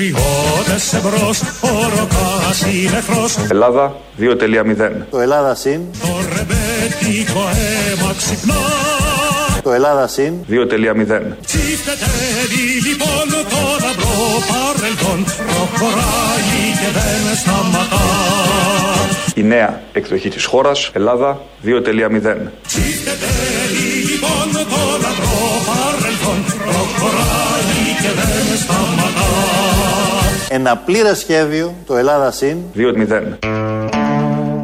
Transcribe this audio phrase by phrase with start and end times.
[0.00, 3.36] Πατριώτες εμπρός, ο Ροκάς είναι εχθρός.
[3.50, 5.06] Ελλάδα 2.0.
[5.10, 5.80] Το Ελλάδα συν.
[6.00, 8.54] Το ρεμπέτικο αίμα ξυπνά.
[9.62, 10.32] Το Ελλάδα συν.
[10.50, 11.36] 2.0.
[11.46, 15.24] Τσιφτετέλει λοιπόν το λαμπρό παρελθόν.
[15.24, 18.04] Προχωράει και δεν σταματά.
[19.34, 21.70] Η νέα εκδοχή της χώρας Ελλάδα 2.0.
[22.66, 26.44] Τσιφτετέλει λοιπόν το λαμπρό παρελθόν.
[26.64, 27.39] Προχωράει
[30.52, 31.74] Ένα πλήρες σχέδιο.
[31.86, 32.56] Το Ελλάδα συν.
[32.76, 33.38] 2.0.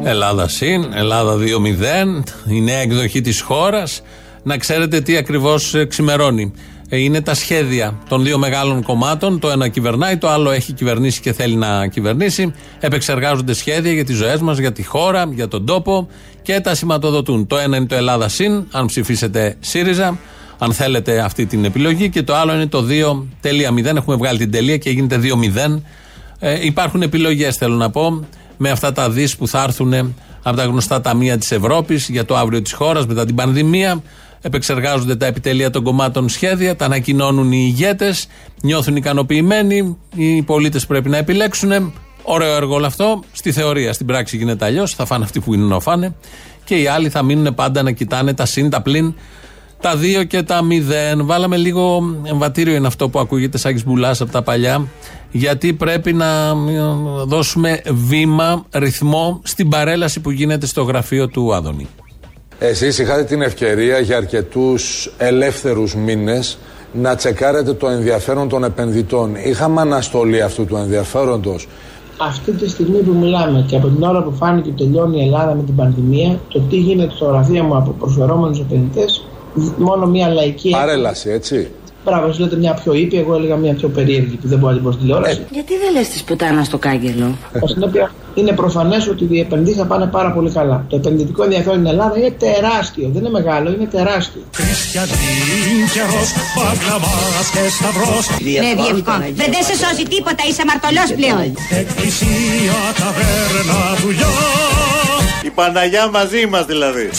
[0.03, 4.01] Ελλάδα συν, Ελλάδα 2-0, η νέα εκδοχή της χώρας.
[4.43, 6.53] Να ξέρετε τι ακριβώς ε, ξημερώνει.
[6.89, 9.39] Ε, Είναι τα σχέδια των δύο μεγάλων κομμάτων.
[9.39, 12.53] Το ένα κυβερνάει, το άλλο έχει κυβερνήσει και θέλει να κυβερνήσει.
[12.79, 16.07] Επεξεργάζονται σχέδια για τις ζωές μας, για τη χώρα, για τον τόπο
[16.41, 17.47] και τα σηματοδοτούν.
[17.47, 20.17] Το ένα είναι το Ελλάδα συν, αν ψηφίσετε ΣΥΡΙΖΑ,
[20.57, 22.09] αν θέλετε αυτή την επιλογή.
[22.09, 22.85] Και το άλλο είναι το
[23.41, 23.95] 2.0.
[23.95, 25.81] Έχουμε βγάλει την τελεία και γίνεται 2-0.
[26.39, 28.25] Ε, υπάρχουν επιλογές, θέλω να πω,
[28.57, 32.37] με αυτά τα δις που θα έρθουν από τα γνωστά ταμεία της Ευρώπης για το
[32.37, 34.01] αύριο της χώρας μετά την πανδημία.
[34.41, 38.27] Επεξεργάζονται τα επιτελεία των κομμάτων σχέδια, τα ανακοινώνουν οι ηγέτες,
[38.61, 39.97] νιώθουν ικανοποιημένοι.
[40.15, 41.93] Οι πολίτες πρέπει να επιλέξουν.
[42.23, 43.23] Ωραίο έργο όλο αυτό.
[43.31, 44.93] Στη θεωρία, στην πράξη γίνεται αλλιώς.
[44.93, 46.15] Θα φάνε αυτοί που είναι να φάνε.
[46.63, 49.15] Και οι άλλοι θα μείνουν πάντα να κοιτάνε τα συν, τα πλην,
[49.87, 51.25] τα δύο και τα μηδέν.
[51.25, 54.87] Βάλαμε λίγο εμβατήριο είναι αυτό που ακούγεται σαν μπουλάς από τα παλιά.
[55.31, 56.53] Γιατί πρέπει να ε,
[57.25, 61.87] δώσουμε βήμα, ρυθμό στην παρέλαση που γίνεται στο γραφείο του Άδωνη.
[62.59, 66.57] Εσείς είχατε την ευκαιρία για αρκετούς ελεύθερους μήνες
[66.93, 69.35] να τσεκάρετε το ενδιαφέρον των επενδυτών.
[69.35, 71.67] Είχαμε αναστολή αυτού του ενδιαφέροντος.
[72.21, 75.53] Αυτή τη στιγμή που μιλάμε και από την ώρα που φάνηκε ότι τελειώνει η Ελλάδα
[75.55, 79.25] με την πανδημία, το τι γίνεται στο γραφείο μου από προσφερόμενους επενδυτές,
[79.77, 80.69] μόνο μια λαϊκή.
[80.69, 81.71] Παρέλαση, έτσι.
[82.05, 84.79] Μπράβο, εσείς λέτε μια πιο ήπια, εγώ έλεγα μια πιο περίεργη που δεν μπορεί να
[84.79, 85.45] την πω στην τηλεόραση.
[85.51, 89.85] Γιατί δεν λες τη πουτάνα στο κάγκελο; Ω συνέπεια, είναι προφανές ότι οι επενδύσεις θα
[89.85, 90.85] πάνε πάρα πολύ καλά.
[90.89, 93.09] Το επενδυτικό ενδιαφέρον στην Ελλάδα είναι τεράστιο.
[93.13, 94.41] Δεν είναι μεγάλο, είναι τεράστιο.
[94.55, 98.25] Χριστιανίν καιρός, παγκλαμάς και σταυρός.
[98.63, 99.15] Ναι, Διευκό.
[99.41, 101.47] Δεν δεν σε σώζει τίποτα, είσαι μαρτωλός πλέον.
[101.81, 104.31] Εκκλησία, ταβέρνα, δουλειά.
[105.47, 107.09] Η Παναγιά μαζί μας δηλαδή.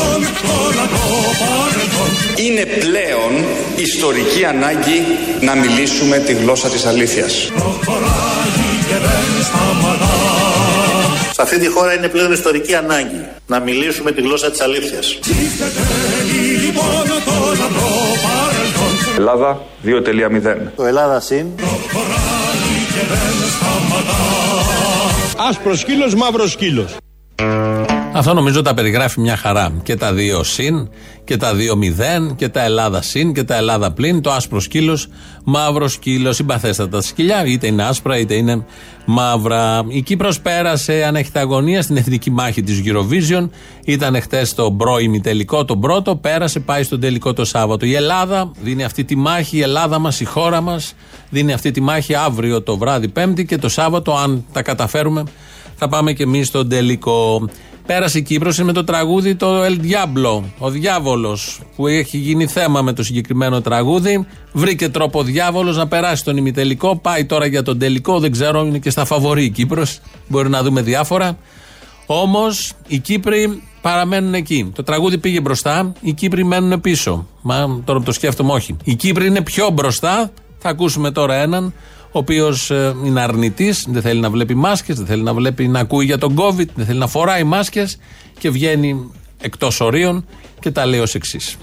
[0.00, 2.10] Τσιφτετέλει λοιπόν το λαμπρό παρελθόν.
[2.44, 3.32] Είναι πλέον
[3.76, 4.98] ιστορική ανάγκη
[5.40, 7.50] να μιλήσουμε τη γλώσσα της αλήθειας.
[7.54, 8.50] Προχωράει
[8.88, 10.18] και δεν σταματά.
[11.32, 15.18] Σε αυτή τη χώρα είναι πλέον ιστορική ανάγκη να μιλήσουμε τη γλώσσα της αλήθειας.
[15.20, 17.92] Τσιφτετέλει λοιπόν το λαμπρό
[18.24, 19.14] παρελθόν.
[19.16, 20.56] Ελλάδα 2.0.
[20.76, 21.54] Το Ελλάδα συν.
[21.54, 24.18] Προχωράει και δεν σταματά.
[25.48, 26.96] Άσπρος σκύλος, μαύρος σκύλος.
[28.20, 29.72] Αυτό νομίζω τα περιγράφει μια χαρά.
[29.82, 30.88] Και τα δύο συν
[31.24, 34.20] και τα δύο μηδέν και τα Ελλάδα συν και τα Ελλάδα πλην.
[34.20, 35.08] Το άσπρος σκύλος,
[35.44, 38.64] μαύρος σκύλος, συμπαθέστατα σκυλιά, είτε είναι άσπρα είτε είναι
[39.04, 39.84] μαύρα.
[39.88, 43.48] Η Κύπρος πέρασε ανέχτα αγωνία στην εθνική μάχη της Eurovision.
[43.84, 46.16] Ήταν χτες το πρώιμη τελικό, τον πρώτο.
[46.16, 47.86] Πέρασε, πάει στον τελικό το Σάββατο.
[47.86, 50.92] Η Ελλάδα δίνει αυτή τη μάχη, η Ελλάδα μας, η χώρα μας
[51.30, 55.22] δίνει αυτή τη μάχη αύριο το βράδυ Πέμπτη και το Σάββατο, αν τα καταφέρουμε,
[55.76, 57.48] θα πάμε και εμείς στον τελικό.
[57.86, 62.46] Πέρασε η Κύπρος είναι με το τραγούδι το El Diablo, ο διάβολος που έχει γίνει
[62.46, 64.26] θέμα με το συγκεκριμένο τραγούδι.
[64.52, 66.96] Βρήκε τρόπο ο διάβολος να περάσει τον ημιτελικό.
[66.96, 70.00] Πάει τώρα για τον τελικό, δεν ξέρω, είναι και στα φαβορή η Κύπρος.
[70.28, 71.38] Μπορεί να δούμε διάφορα.
[72.06, 74.72] Όμως οι Κύπροι παραμένουν εκεί.
[74.74, 77.26] Το τραγούδι πήγε μπροστά, οι Κύπροι μένουν πίσω.
[77.42, 78.76] Μα τώρα που το σκέφτομαι, όχι.
[78.84, 80.30] Οι Κύπροι είναι πιο μπροστά.
[80.58, 81.74] Θα ακούσουμε τώρα έναν,
[82.12, 82.70] ο οποίος
[83.04, 86.36] είναι αρνητής, δεν θέλει να βλέπει μάσκες, δεν θέλει να βλέπει να ακούει για τον
[86.38, 87.98] COVID, δεν θέλει να φοράει μάσκες
[88.38, 89.10] και βγαίνει
[89.40, 90.26] εκτός ορίων
[90.60, 91.56] και τα λέει ως εξής.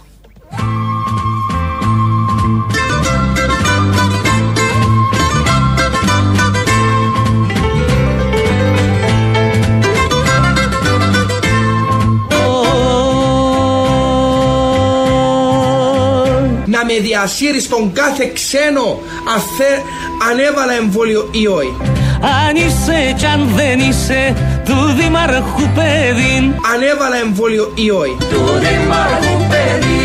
[16.69, 18.99] Να με διασύρεις στον κάθε ξένο
[19.35, 19.81] αφέ,
[20.25, 21.75] αν έβαλα εμβόλιο ή όχι.
[22.21, 24.33] Αν είσαι κι αν δεν είσαι
[24.65, 26.35] του Δημάρχου παιδί
[26.71, 28.17] Αν έβαλα εμβόλιο ή όχι.
[28.31, 29.97] Του Δημάρχου παιδί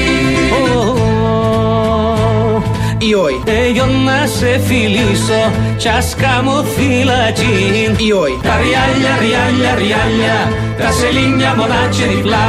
[3.08, 3.42] Ή όχι.
[3.44, 5.42] Εγώ να σε φιλήσω
[5.76, 7.56] κι ας κάμω φυλακή
[8.06, 8.38] Ή όχι.
[8.42, 10.38] Τα ριάλια, ριάλια, ριάλια
[10.78, 12.46] Τα σελίνια μονάχια διπλά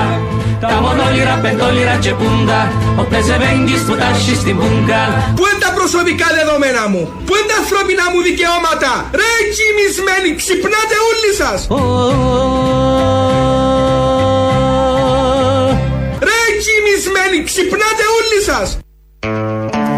[0.62, 2.60] Τα μονόλυρα, πεντόλυρα και πούντα
[3.00, 5.02] Όποτε σε βέγγεις που τάσεις στην πούγκα
[5.36, 8.92] Πού είναι τα προσωπικά δεδομένα μου, Πού είναι τα ανθρώπινα μου δικαιώματα,
[9.22, 11.60] Ρε κοιμισμένοι, ξυπνάτε όλοι σας,
[16.28, 18.68] Ρε κοιμισμένοι, ξυπνάτε όλοι σας.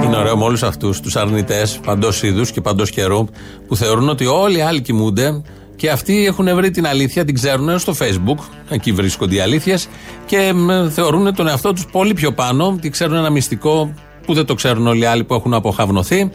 [0.04, 3.26] Είναι ωραίο με όλους αυτούς τους αρνητές παντός είδους και παντός καιρού
[3.68, 5.42] που θεωρούν ότι όλοι οι άλλοι κοιμούνται
[5.76, 8.40] και αυτοί έχουν βρει την αλήθεια, την ξέρουν στο Facebook.
[8.70, 9.88] Εκεί βρίσκονται οι αλήθειες
[10.26, 12.68] και μ, θεωρούν τον εαυτό τους πολύ πιο πάνω.
[12.68, 13.94] ότι ξέρουν ένα μυστικό
[14.26, 16.30] που δεν το ξέρουν όλοι οι άλλοι που έχουν αποχαυνοθεί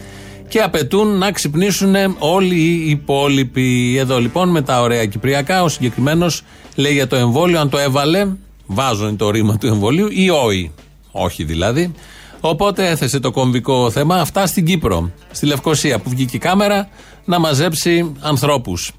[0.49, 3.97] και απαιτούν να ξυπνήσουν όλοι οι υπόλοιποι.
[3.99, 6.43] Εδώ λοιπόν με τα ωραία κυπριακά, ο συγκεκριμένος
[6.75, 8.27] λέει για το εμβόλιο, αν το έβαλε,
[8.67, 10.73] βάζουν το ρήμα του εμβολίου ή όχι.
[11.11, 11.95] Όχι δηλαδή.
[12.41, 16.89] Οπότε έθεσε το κομβικό θέμα αυτά στην Κύπρο, στη Λευκοσία, που βγήκε η κάμερα
[17.25, 18.93] να μαζέψει ανθρώπους.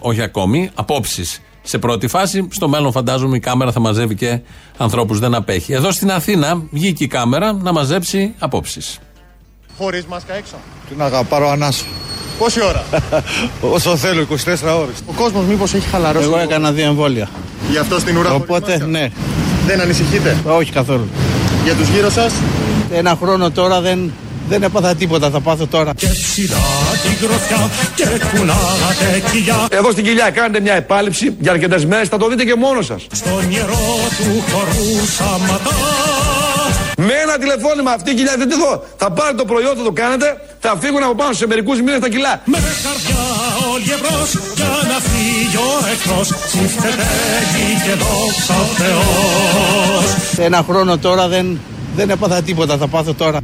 [0.00, 1.40] Όχι ακόμη, απόψεις.
[1.62, 4.40] Σε πρώτη φάση, στο μέλλον φαντάζομαι η κάμερα θα μαζεύει και
[4.76, 5.72] ανθρώπους, δεν απέχει.
[5.72, 8.98] Εδώ στην Αθήνα βγήκε η κάμερα να μαζέψει απόψεις.
[9.78, 10.54] Χωρίς μάσκα έξω.
[10.88, 11.84] Τι να πάρω ανάσο.
[12.38, 12.84] Πόση ώρα;
[13.74, 14.34] Όσο θέλω, 24
[14.80, 14.96] ώρες.
[15.06, 16.24] Ο κόσμος μήπως έχει χαλαρώσει.
[16.24, 16.48] Εγώ λίγο.
[16.48, 17.28] έκανα δύο εμβόλια.
[17.70, 18.28] Γι' αυτό στην ουρά.
[18.28, 19.08] χωρίς Οπότε, μάσκα; ναι.
[19.66, 21.08] Δεν ανησυχείτε; Όχι καθόλου.
[21.64, 22.32] Για τους γύρω σας;
[22.92, 24.12] Ένα χρόνο τώρα δεν,
[24.52, 25.30] δεν έπαθα τίποτα.
[25.30, 25.92] Θα πάθω τώρα.
[25.96, 26.64] Και ψηλά
[27.02, 32.16] την γροθιά και κουνάτε κοιλιά Εδώ στην κοιλιά κάνετε μια επάλυψη για αρκετές μέρες, θα
[32.16, 33.06] το δείτε και μόνος σας.
[33.12, 35.76] Στο νερό του χορού σαματά
[36.96, 40.26] Με ένα τηλεφώνημα αυτή η κοιλιά, δείτε εδώ, θα πάρετε το προϊόν, θα το κάνετε,
[40.60, 42.40] θα φύγουν από πάνω σε μερικούς μήνες τα κιλά.
[42.44, 43.22] Με καρδιά
[43.72, 47.06] όλοι εμπρός για να φύγει ο εχθρός Ψήφτεται
[47.40, 51.60] εκεί και δόξα ο Θεός Ένα χρόνο τώρα δεν,
[51.96, 52.76] δεν έπαθα τίποτα.
[52.76, 53.38] Θα πάθω τώρα.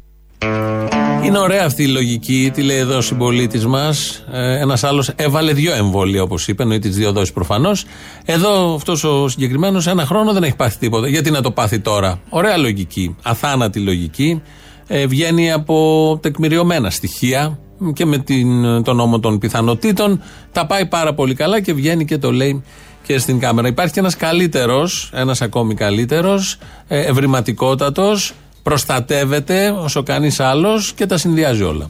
[1.24, 4.24] Είναι ωραία αυτή η λογική, τη λέει εδώ ο συμπολίτης μας.
[4.32, 7.84] Ένας άλλος έβαλε δύο εμβόλια, όπως είπε, εννοεί τις δύο δόσεις προφανώς.
[8.24, 11.08] Εδώ αυτός ο συγκεκριμένος ένα χρόνο δεν έχει πάθει τίποτα.
[11.08, 14.42] Γιατί να το πάθει τώρα; Ωραία λογική, αθάνατη λογική.
[14.86, 17.58] Ε, βγαίνει από τεκμηριωμένα στοιχεία
[17.92, 20.22] και με την, τον νόμο των πιθανότητων.
[20.52, 22.62] Τα πάει πάρα πολύ καλά και βγαίνει και το λέει
[23.02, 23.68] και στην κάμερα.
[23.68, 26.56] Υπάρχει και ένας καλύτερος, ένας ακόμη καλύτερος,
[26.88, 28.34] ευρηματικότατος,
[28.68, 31.86] προστατεύεται όσο κανείς άλλος και τα συνδυάζει όλα.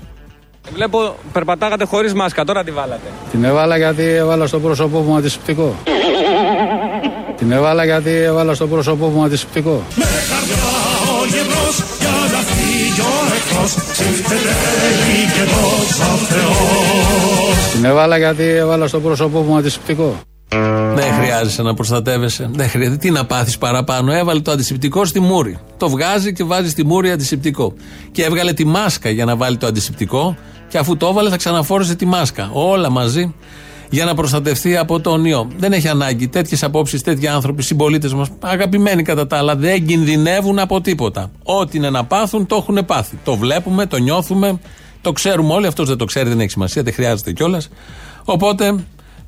[0.74, 3.08] Βλέπω περπατάγατε χωρίς μάσκα, τώρα τη βάλατε.
[3.30, 5.74] Την έβαλα γιατί έβαλα στο πρόσωπό μου αντισηπτικό.
[7.36, 9.82] Την έβαλα γιατί έβαλα στο πρόσωπό μου αντισηπτικό.
[9.94, 10.68] Με καρδιά
[11.20, 14.52] όλοι εμπρός για να φύγει ο εχθρός Ψήφτεται
[14.90, 20.14] εκεί και δόξα ο Θεός Την έβαλα γιατί έβαλα στο πρόσωπό μου αντισηπτικό.
[21.28, 22.50] Δεν χρειάζεσαι να προστατεύεσαι.
[22.52, 22.96] Δεν χρειάζεται.
[22.96, 24.12] Τι να πάθεις παραπάνω.
[24.12, 25.58] Έβαλε το αντισηπτικό στη μούρη.
[25.76, 27.74] Το βγάζει και βάζει στη μούρη αντισηπτικό.
[28.12, 30.36] Και έβγαλε τη μάσκα για να βάλει το αντισηπτικό.
[30.68, 32.50] Και αφού το έβαλε, θα ξαναφόρεσε τη μάσκα.
[32.52, 33.34] Όλα μαζί
[33.90, 35.48] για να προστατευτεί από τον ιό.
[35.56, 36.28] Δεν έχει ανάγκη.
[36.28, 41.30] Τέτοιες απόψεις, τέτοιοι άνθρωποι, συμπολίτες μας, αγαπημένοι κατά τα άλλα, δεν κινδυνεύουν από τίποτα.
[41.42, 43.18] Ό,τι είναι να πάθουν, το έχουν πάθει.
[43.24, 44.58] Το βλέπουμε, το νιώθουμε,
[45.00, 45.66] το ξέρουμε όλοι.
[45.66, 47.68] Αυτός δεν το ξέρει, δεν έχει σημασία, δεν χρειάζεται κιόλας.
[48.24, 48.74] Οπότε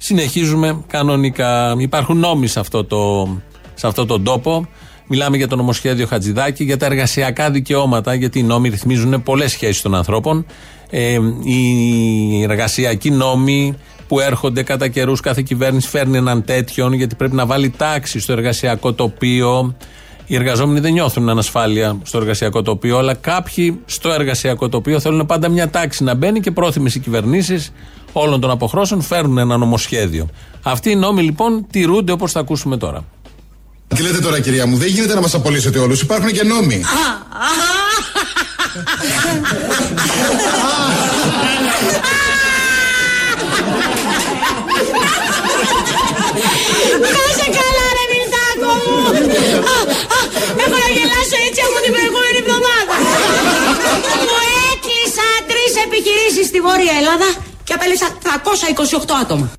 [0.03, 1.75] συνεχίζουμε κανονικά.
[1.79, 3.29] Υπάρχουν νόμοι σε αυτό το,
[3.75, 4.69] σε αυτό τον τόπο.
[5.07, 9.83] Μιλάμε για το νομοσχέδιο Χατζηδάκη, για τα εργασιακά δικαιώματα, γιατί οι νόμοι ρυθμίζουν πολλές σχέσεις
[9.83, 10.47] των ανθρώπων.
[10.91, 13.75] Ε, οι εργασιακοί νόμοι
[14.09, 18.33] που έρχονται κατά καιρούς, κάθε κυβέρνηση φέρνει έναν τέτοιον, γιατί πρέπει να βάλει τάξη στο
[18.33, 19.77] εργασιακό τοπίο.
[20.27, 25.49] Οι εργαζόμενοι δεν νιώθουν ανασφάλεια στο εργασιακό τοπίο, αλλά κάποιοι στο εργασιακό τοπίο θέλουν πάντα
[25.49, 27.73] μια τάξη να μπαίνει και πρόθυμες οι κυβερνήσεις
[28.13, 30.29] όλων των αποχρώσεων φέρνουν ένα νομοσχέδιο.
[30.63, 33.05] Αυτοί οι νόμοι λοιπόν τηρούνται όπως θα ακούσουμε τώρα.
[33.89, 36.83] Τι λέτε τώρα κυρία μου, δεν γίνεται να μας απολύσετε όλους, υπάρχουν και νόμοι.
[47.17, 48.97] Κάσε καλά ρε Μιλτάκο μου.
[49.73, 49.77] Α,
[50.17, 50.19] α,
[50.63, 52.95] Έχω να γελάσω έτσι από την προηγούμενη εβδομάδα.
[54.27, 54.39] Μου
[54.71, 57.29] έκλεισα τρεις επιχειρήσεις στη Βόρεια Ελλάδα
[57.71, 58.07] και απέλησα
[59.07, 59.51] 328 άτομα.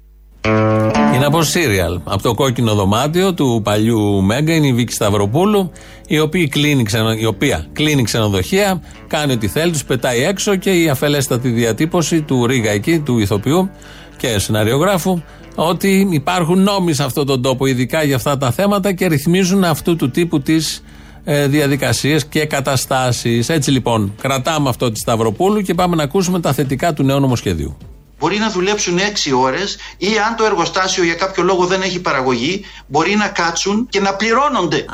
[1.15, 1.99] Είναι από σύριαλ.
[2.03, 5.71] Από το κόκκινο δωμάτιο του παλιού Μέγκα είναι η Βίκη Σταυροπούλου,
[6.07, 10.71] η οποία κλείνει, ξενο, η οποία κλείνει ξενοδοχεία, κάνει ό,τι θέλει, τους πετάει έξω και
[10.71, 13.69] η αφελέστατη διατύπωση του Ρίγα εκεί, του ηθοποιού
[14.17, 15.21] και σεναριογράφου,
[15.55, 19.95] ότι υπάρχουν νόμοι σε αυτόν τον τόπο, ειδικά για αυτά τα θέματα και ρυθμίζουν αυτού
[19.95, 20.83] του τύπου τις
[21.23, 23.49] ε, διαδικασίες και καταστάσεις.
[23.49, 27.77] Έτσι λοιπόν, κρατάμε αυτό τη Σταυροπούλου και πάμε να ακούσουμε τα θετικά του νέου νομοσχεδίου.
[28.21, 32.65] Μπορεί να δουλέψουν 6 ώρες ή αν το εργοστάσιο για κάποιο λόγο δεν έχει παραγωγή,
[32.87, 34.85] μπορεί να κάτσουν και να πληρώνονται.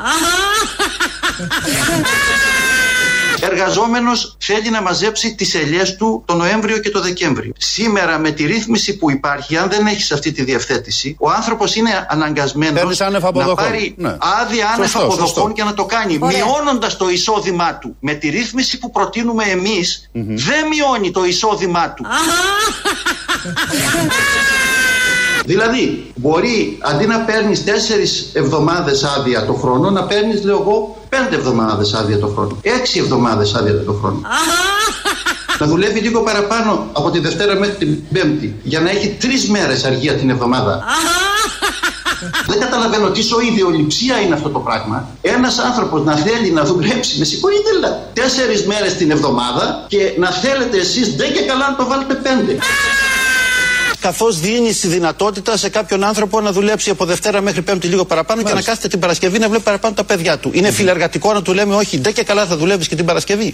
[3.40, 7.52] Εργαζόμενος θέλει να μαζέψει τις ελιές του το Νοέμβριο και το Δεκέμβριο.
[7.58, 12.06] Σήμερα με τη ρύθμιση που υπάρχει, αν δεν έχεις αυτή τη διευθέτηση, ο άνθρωπος είναι
[12.08, 13.54] αναγκασμένος Παίρνεις άνευ να αποδοχών.
[13.54, 14.16] πάρει Ναι.
[14.42, 15.50] άδεια άνευ Σωστό, αποδοχών σωστό.
[15.54, 16.44] και να το κάνει, Ωραία.
[16.44, 17.96] μειώνοντας το εισόδημά του.
[18.00, 22.04] Με τη ρύθμιση που προτείνουμε εμείς, δεν μειώνει το εισόδημά του.
[25.44, 31.14] Δηλαδή, μπορεί αντί να παίρνεις 4 εβδομάδες άδεια το χρόνο, να παίρνεις, λέω εγώ, 5
[31.32, 32.56] εβδομάδες άδεια το χρόνο.
[32.62, 34.20] 6 εβδομάδες άδεια το χρόνο.
[35.58, 39.84] να δουλεύει λίγο παραπάνω από τη Δευτέρα μέχρι την Πέμπτη για να έχει τρεις μέρες
[39.84, 40.84] αργία την εβδομάδα.
[42.46, 43.20] Δεν καταλαβαίνω τι
[43.52, 45.08] ιδεολειψία είναι αυτό το πράγμα.
[45.20, 50.30] Ένας άνθρωπος να θέλει να δουλέψει, με συγχωρείτε, αλλά τέσσερις μέρες την εβδομάδα και να
[50.30, 52.58] θέλετε εσείς δεν και καλά να το βάλετε πέντε.
[54.00, 58.42] Καθώς δίνει τη δυνατότητα σε κάποιον άνθρωπο να δουλέψει από Δευτέρα μέχρι Πέμπτη λίγο παραπάνω
[58.42, 60.50] και να κάθεται την Παρασκευή να βλέπει παραπάνω τα παιδιά του.
[60.54, 63.52] Είναι φιλεργατικό να του λέμε όχι, δεν και καλά θα δουλεύεις και την Παρασκευή.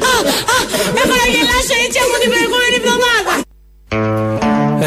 [0.97, 3.43] Έχω να γελάσω έτσι από την προηγούμενη εβδομάδα.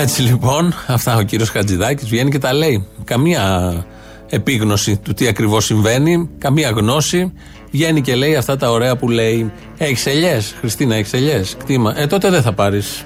[0.01, 2.87] Έτσι λοιπόν, αυτά ο κύριος Χατζηδάκης βγαίνει και τα λέει.
[3.03, 3.85] Καμία
[4.29, 7.33] επίγνωση του τι ακριβώς συμβαίνει, καμία γνώση.
[7.71, 9.51] Βγαίνει και λέει αυτά τα ωραία που λέει.
[9.77, 11.55] Έχεις ελιές, Χριστίνα, έχεις ελιές.
[11.59, 11.99] Κτήμα.
[11.99, 13.05] Ε, τότε δεν θα πάρεις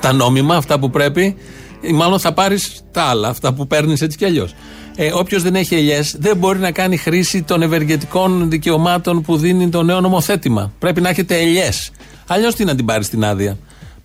[0.00, 1.36] τα νόμιμα, αυτά που πρέπει.
[1.80, 4.54] Ή μάλλον θα πάρεις τα άλλα, αυτά που παίρνεις έτσι κι αλλιώς.
[4.96, 9.68] Ε, Όποιος δεν έχει ελιές δεν μπορεί να κάνει χρήση των ευεργετικών δικαιωμάτων που δίνει
[9.68, 10.72] το νέο νομοθέτημα.
[10.78, 11.90] Πρέπει να έχετε ελιές.
[12.26, 13.56] Αλλιώς τι να την πάρεις την άδεια.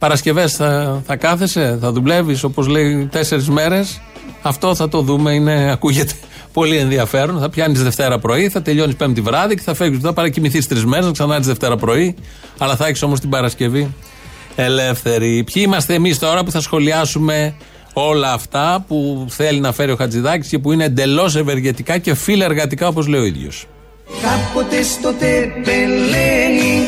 [0.04, 4.02] Παρασκευές θα, θα κάθεσαι, θα δουλεύεις όπως λέει τέσσερις μέρες.
[4.42, 6.14] Αυτό θα το δούμε, είναι, ακούγεται
[6.54, 7.40] πολύ ενδιαφέρον.
[7.40, 10.02] Θα πιάνεις Δευτέρα πρωί, θα τελειώνεις Πέμπτη βράδυ και θα φεύγεις.
[10.02, 12.16] Θα παρακοιμηθεί τρεις μέρες, να ξανά Δευτέρα πρωί.
[12.58, 13.94] Αλλά θα έχεις όμως την Παρασκευή
[14.56, 15.44] ελεύθερη.
[15.54, 17.56] Ποιοι είμαστε εμείς τώρα που θα σχολιάσουμε
[17.94, 22.88] όλα αυτά που θέλει να φέρει ο Χατζηδάκης και που είναι εντελώς ευεργετικά και φιλεργατικά
[22.88, 23.68] όπως λέει ο ίδιος;
[24.22, 26.83] Κάποτε στο τεπελένι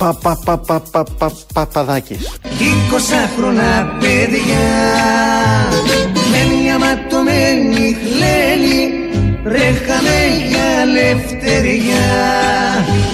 [0.00, 2.38] Πα, πα, πα, πα, πα, πα, παπαδάκης.
[2.42, 2.48] 20
[3.36, 4.68] χρόνια παιδιά
[6.30, 8.90] με μια ματωμένη χλένη
[9.44, 12.08] ρέχαμε για ελευθεριά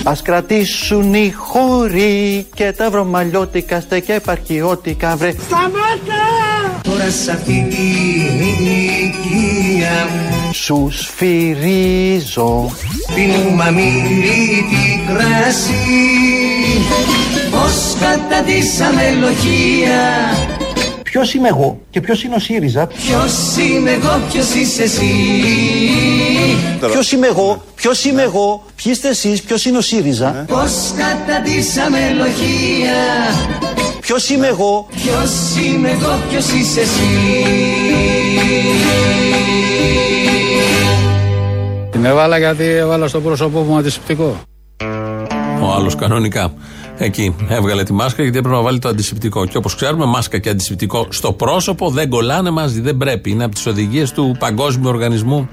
[0.05, 5.31] Ας κρατήσουν οι χώροι και τα βρωμαλιώτικα στέκια επαρχιώτικα βρε.
[5.47, 6.25] Σταμάτα!
[6.83, 10.09] Τώρα σ' αυτή την ηλικία
[10.53, 12.71] Σους σφυρίζω
[13.15, 15.75] πίνουμε αμύριτη κράση
[17.51, 20.01] Πώς καταδύσαμε λογία.
[21.03, 25.13] Ποιος είμαι εγώ και ποιος είναι ο ΣΥΡΙΖΑ; Ποιος είμαι εγώ, ποιος είσαι εσύ.
[26.91, 31.99] Ποιος είμαι εγώ, ποιος είμαι εγώ, ποιοι είστε εσείς, ποιος είναι ο ΣΥΡΙΖΑ; Πώς καταδύσαμε
[32.17, 33.01] λογία.
[34.01, 37.09] Ποιος είμαι εγώ, Ποιος είμαι εγώ, ποιος είσαι εσύ.
[41.91, 44.37] Την έβαλα γιατί έβαλα στο πρόσωπό μου αντισηπτικό.
[45.63, 46.53] Ο άλλος κανονικά.
[46.99, 49.47] Εκεί έβγαλε τη μάσκα γιατί έπρεπε να βάλει το αντισηπτικό.
[49.47, 53.31] Και όπως ξέρουμε, μάσκα και αντισηπτικό στο πρόσωπο δεν κολλάνε μαζί, δεν πρέπει.
[53.31, 55.49] Είναι από τις οδηγίες του Παγκόσμιου Οργανισμού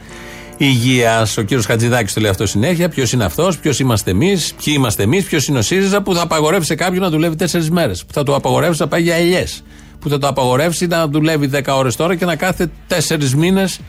[0.57, 1.37] Υγείας.
[1.37, 2.89] Ο κύριος Χατζηδάκης το λέει αυτό συνέχεια.
[2.89, 6.21] Ποιος είναι αυτός, ποιος είμαστε εμείς, ποιοι είμαστε εμείς, ποιος είναι ο ΣΥΡΙΖΑ που θα
[6.21, 8.05] απαγορεύσει σε κάποιον να δουλεύει τέσσερις μέρες.
[8.05, 9.63] Που θα του απαγορεύσει να πάει για ελιές.
[9.99, 13.79] Που θα το απαγορεύσει να δουλεύει 10 ώρες τώρα και να κάθεται τέσσερις μήνες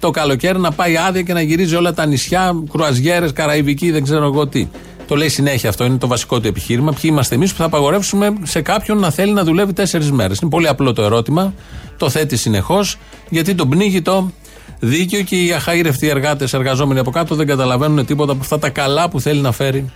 [0.00, 4.24] το καλοκαίρι να πάει άδεια και να γυρίζει όλα τα νησιά, κρουαζιέρες, καραϊβική, δεν ξέρω
[4.24, 4.68] εγώ τι.
[5.06, 6.92] Το λέει συνέχεια αυτό, είναι το βασικό του επιχείρημα.
[6.92, 10.38] Ποιοι είμαστε εμείς που θα απαγορεύσουμε σε κάποιον να θέλει να δουλεύει τέσσερις μέρες.
[10.38, 11.54] Είναι πολύ απλό το ερώτημα.
[11.96, 12.98] Το θέτει συνεχώς,
[13.28, 14.30] γιατί τον πνίγει το
[14.78, 19.08] δίκαιο και οι αχαήρευτοι εργάτες, εργαζόμενοι από κάτω δεν καταλαβαίνουν τίποτα από αυτά τα καλά
[19.08, 19.92] που θέλει να φέρει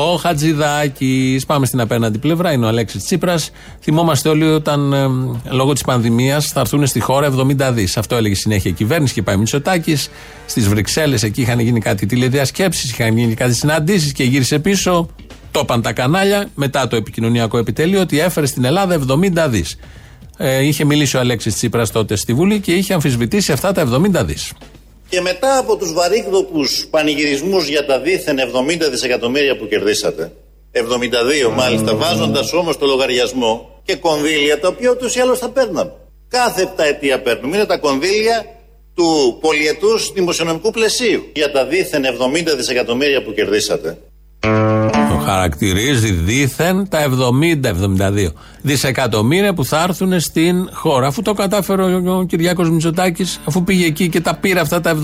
[0.00, 1.46] ο Χατζηδάκης.
[1.46, 3.50] Πάμε στην απέναντι πλευρά, είναι ο Αλέξης Τσίπρας.
[3.80, 5.08] Θυμόμαστε όλοι όταν ε,
[5.50, 7.96] λόγω της πανδημίας θα έρθουν στη χώρα 70 δις.
[7.96, 10.10] Αυτό έλεγε συνέχεια η κυβέρνηση και πάει Μητσοτάκης.
[10.46, 15.08] Στις Βρυξέλλες εκεί είχαν γίνει κάτι τηλεδιασκέψεις, είχαν γίνει κάτι συναντήσεις και γύρισε πίσω.
[15.50, 18.98] Το είπαν τα κανάλια μετά το επικοινωνιακό επιτέλειο ότι έφερε στην Ελλάδα
[19.44, 19.76] 70 δις.
[20.36, 24.24] Ε, είχε μιλήσει ο Αλέξης Τσίπρας τότε στη Βουλή και είχε αμφισβητήσει αυτά τα 70
[24.24, 24.52] δις.
[25.08, 30.32] Και μετά από τους βαρύκδοπους πανηγυρισμούς για τα δίθεν 70 δισεκατομμύρια που κερδίσατε,
[30.72, 35.92] 72 μάλιστα, βάζοντας όμως το λογαριασμό και κονδύλια τα οποία ούτως ή άλλως θα παίρναμε.
[36.28, 37.56] Κάθε επταετία παίρνουμε.
[37.56, 38.46] Είναι τα κονδύλια
[38.94, 41.22] του πολιετούς δημοσιονομικού πλαισίου.
[41.32, 43.98] Για τα δίθεν 70 δισεκατομμύρια που κερδίσατε,
[44.40, 44.77] Το
[45.30, 46.98] χαρακτηρίζει δήθεν τα
[47.98, 48.32] 70-72
[48.62, 51.06] δισεκατομμύρια που θα έρθουν στην χώρα.
[51.06, 54.96] Αφού το κατάφερε ο Κυριάκος Μητσοτάκης, αφού πήγε εκεί και τα πήρε αυτά τα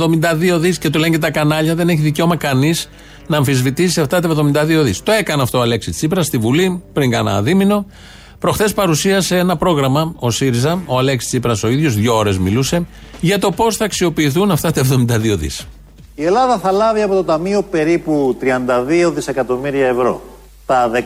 [0.54, 2.88] 72 δις και το λένε και τα κανάλια, δεν έχει δικαίωμα κανείς
[3.26, 5.02] να αμφισβητήσει αυτά τα 72 δις.
[5.02, 7.86] Το έκανε αυτό ο Αλέξη Τσίπρας στη Βουλή πριν κάνα δίμηνο.
[8.38, 12.86] Προχθές παρουσίασε ένα πρόγραμμα ο ΣΥΡΙΖΑ, ο Αλέξης Τσίπρας ο ίδιος, δύο ώρες μιλούσε,
[13.20, 15.66] για το πώς θα αξιοποιηθούν αυτά τα 72 δις.
[16.14, 20.22] Η Ελλάδα θα λάβει από το Ταμείο περίπου 32 δισεκατομμύρια ευρώ.
[20.66, 20.98] Τα 19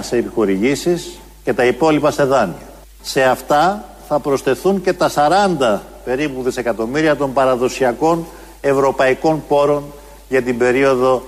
[0.00, 2.56] σε επιχορηγήσεις και τα υπόλοιπα σε δάνεια.
[3.02, 8.26] Σε αυτά θα προσθεθούν και τα 40 περίπου δισεκατομμύρια των παραδοσιακών
[8.60, 9.84] ευρωπαϊκών πόρων
[10.28, 11.22] για την περίοδο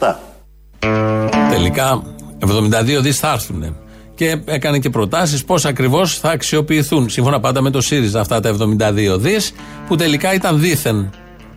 [0.00, 0.14] 2021-2027.
[1.50, 2.02] Τελικά
[2.40, 3.76] 72 δις θα έρθουν.
[4.20, 7.08] Και έκανε και προτάσεις πώς ακριβώς θα αξιοποιηθούν.
[7.08, 9.52] Σύμφωνα πάντα με το ΣΥΡΙΖΑ αυτά τα 72 δις,
[9.86, 11.10] που τελικά ήταν δίθεν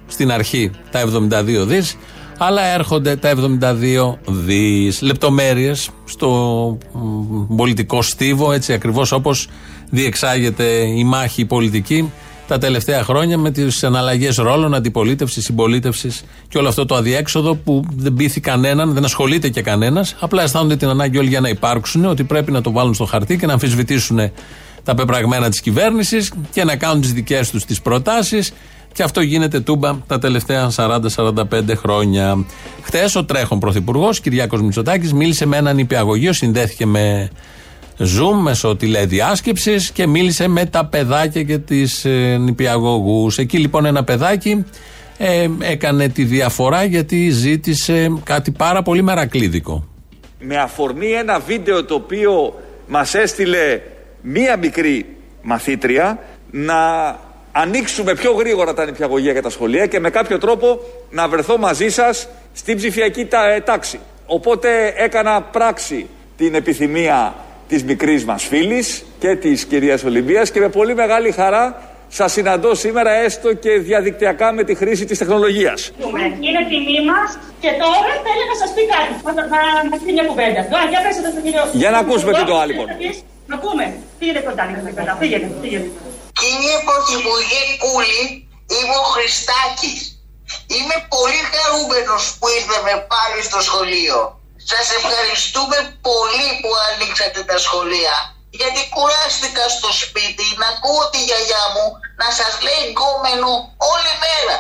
[0.08, 1.98] στην αρχή τα 72 δις.
[2.38, 6.30] Αλλά έρχονται τα 72 δις λεπτομέρειες στο
[6.94, 9.48] μ, πολιτικό στίβο, έτσι ακριβώς όπως
[9.90, 10.64] διεξάγεται
[10.98, 12.12] η μάχη πολιτική
[12.48, 17.84] τα τελευταία χρόνια με τις αναλλαγέ ρόλων, αντιπολίτευσης, συμπολίτευσης και όλο αυτό το αδιέξοδο που
[17.96, 20.16] δεν πείθει κανέναν, δεν ασχολείται και κανένας.
[20.20, 23.38] Απλά αισθάνονται την ανάγκη όλοι για να υπάρξουν, ότι πρέπει να το βάλουν στο χαρτί
[23.38, 24.20] και να αμφισβητήσουν
[24.84, 28.54] τα πεπραγμένα της κυβέρνησης και να κάνουν τις δικές τους τις προτάσεις.
[28.94, 32.46] Και αυτό γίνεται τούμπα τα τελευταία 40-45 χρόνια.
[32.82, 37.30] Χθες ο τρέχον πρωθυπουργός Κυριάκος Μητσοτάκης μίλησε με έναν υπηαγωγείο, συνδέθηκε με
[38.00, 43.38] Zoom μέσω τηλεδιάσκεψης και μίλησε με τα παιδάκια και τις ε, νηπιαγωγούς.
[43.38, 44.66] Εκεί λοιπόν ένα παιδάκι
[45.18, 49.88] ε, έκανε τη διαφορά γιατί ζήτησε κάτι πάρα πολύ μερακλίδικο.
[50.40, 53.82] με αφορμή ένα βίντεο το οποίο μας έστειλε
[54.22, 55.06] μία μικρή
[55.42, 56.20] μαθήτρια
[56.52, 56.76] να
[57.52, 60.80] ανοίξουμε πιο γρήγορα τα νηπιαγωγεία και τα σχολεία και με κάποιο τρόπο
[61.12, 64.00] να βρεθώ μαζί σας στην ψηφιακή τα- ε, τάξη.
[64.26, 66.08] Οπότε έκανα πράξη
[66.38, 67.36] την επιθυμία
[67.68, 71.64] της μικρής μας φίλης και της κυρίας Ολυμπίας και με πολύ μεγάλη χαρά
[72.08, 75.80] σας συναντώ σήμερα έστω και διαδικτυακά με τη χρήση της τεχνολογίας.
[76.48, 77.30] Είναι τιμή μας
[77.64, 79.12] και τώρα θέλει να σας πει κάτι.
[79.26, 80.62] Να να- να πει μια κουβέντα.
[80.74, 81.64] Τώρα, για πέστε στον κύριο.
[81.82, 82.88] Για να ακούσουμε τι το άλλο, λοιπόν.
[83.52, 83.84] Να πούμε.
[84.20, 85.14] Πήγαινε κοντά, λίγο κοντά.
[85.22, 85.88] Πήγαινε, πήγαινε.
[86.42, 88.22] Κύριε Πρωθυπουργέ Κούλη,
[88.76, 90.00] είμαι ο Χριστάκης.
[90.76, 94.18] Είμαι πολύ χαρούμενος που ήρθαμε πάλι στο σχολείο.
[94.72, 95.78] Σας ευχαριστούμε
[96.08, 98.16] πολύ που ανοίξατε τα σχολεία.
[98.60, 101.86] Γιατί κουράστηκα στο σπίτι να ακούω τη γιαγιά μου
[102.22, 103.50] να σας λέει γκόμενο
[103.94, 104.58] όλη μέρα.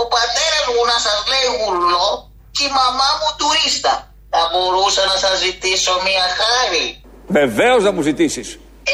[0.00, 2.08] Ο πατέρας μου να σας λέει γουρλό
[2.54, 3.92] και η μαμά μου τουρίστα.
[4.32, 6.86] Θα μπορούσα να σας ζητήσω μια χάρη.
[7.38, 8.48] Βεβαίως να μου ζητήσεις.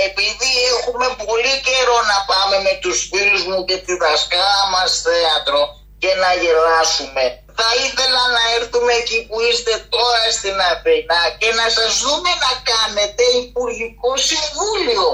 [0.09, 5.61] Επειδή έχουμε πολύ καιρό να πάμε με τους φίλους μου και τη δασκάλα μας θέατρο
[6.03, 7.25] και να γελάσουμε.
[7.59, 12.53] Θα ήθελα να έρθουμε εκεί που είστε τώρα στην Αθήνα και να σας δούμε να
[12.71, 15.07] κάνετε Υπουργικό Συμβούλιο.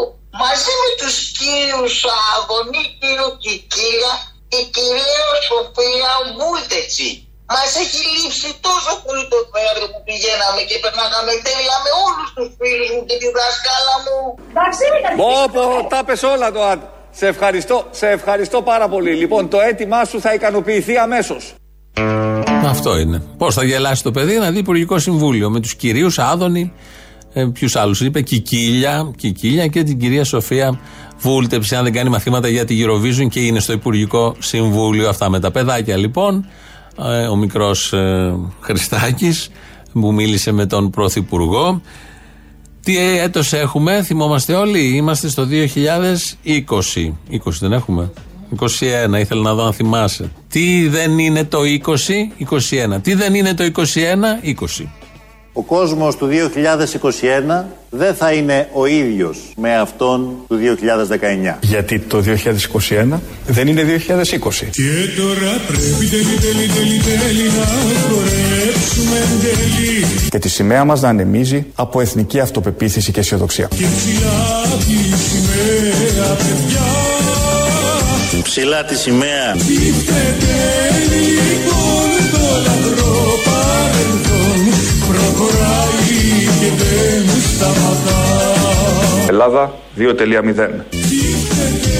[0.43, 1.97] Μαζί με τους κύριους
[2.33, 4.15] Άδωνη, κύριο Κικίλια
[4.51, 7.09] και κυρία Σοφία Βούλτετσι.
[7.55, 12.49] Μας έχει λείψει τόσο πολύ το θέατρο που πηγαίναμε και περνάγαμε τέλεια με όλους τους
[12.59, 14.19] φίλους μου και τη δασκάλα μου.
[14.51, 14.83] Εντάξει,
[15.21, 16.81] Πω, πω, τα πες όλα το άντ.
[17.11, 19.13] Σε ευχαριστώ, σε ευχαριστώ πάρα πολύ.
[19.23, 21.43] Λοιπόν, το αίτημά σου θα ικανοποιηθεί αμέσως.
[22.69, 23.23] Αυτό είναι.
[23.39, 26.73] Πώς θα γελάσει το παιδί να δει Υπουργικό Συμβούλιο με τους κυρίους Άδωνη,
[27.33, 30.81] ε, ποιους άλλους είπε, Κικίλια, Κικίλια και την κυρία Σοφία
[31.19, 31.75] Βούλτεψη.
[31.75, 35.09] Αν δεν κάνει μαθήματα για τη Eurovision και είναι στο Υπουργικό Συμβούλιο.
[35.09, 36.47] Αυτά με τα παιδάκια λοιπόν.
[37.03, 39.51] Ε, ο μικρός ε, Χριστάκης
[39.93, 41.81] που μίλησε με τον Πρωθυπουργό.
[42.85, 45.55] Τι έτος έχουμε, θυμόμαστε όλοι, είμαστε στο 2020.
[46.45, 48.11] 20 δεν έχουμε.
[48.61, 50.31] 21, ήθελα να δω αν θυμάσαι.
[50.49, 51.93] Τι δεν είναι το 20,
[52.95, 53.03] 21.
[53.03, 53.85] Τι δεν είναι το 21,
[54.81, 54.87] 20.
[55.55, 56.29] Ο κόσμος του
[57.61, 60.59] 2021 δεν θα είναι ο ίδιος με αυτόν του
[61.53, 61.57] 2019.
[61.61, 63.89] Γιατί το 2021 δεν είναι 2020.
[64.71, 64.83] Και
[65.17, 67.67] τώρα πρέπει τέλει τέλει τέλει τέλει να
[68.09, 73.67] χορέψουμε εν τέλει Και τη σημαία μας να ανεμίζει από εθνική αυτοπεποίθηση και αισιοδοξία.
[73.67, 77.12] Και ψηλά τη σημαία παιδιά
[78.55, 79.53] Ψηλά τη σημαία.
[79.57, 80.57] Δείχνετε
[81.09, 84.61] λοιπόν το λαμπρό παρελθόν
[85.09, 86.21] Προχωράει
[86.61, 88.21] και δεν σταματά
[89.29, 90.05] Ελλάδα 2.0.
[90.91, 91.99] Δείχνετε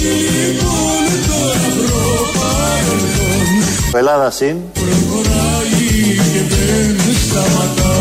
[0.00, 4.56] λοιπόν το λαμπρό παρελθόν Ελλάδα συν.
[4.72, 6.96] Προχωράει και δεν
[7.28, 7.94] σταματά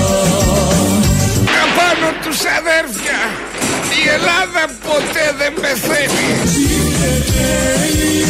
[1.63, 3.38] Απάνω τους αδέρφια
[3.99, 6.25] Η Ελλάδα ποτέ δεν πεθαίνει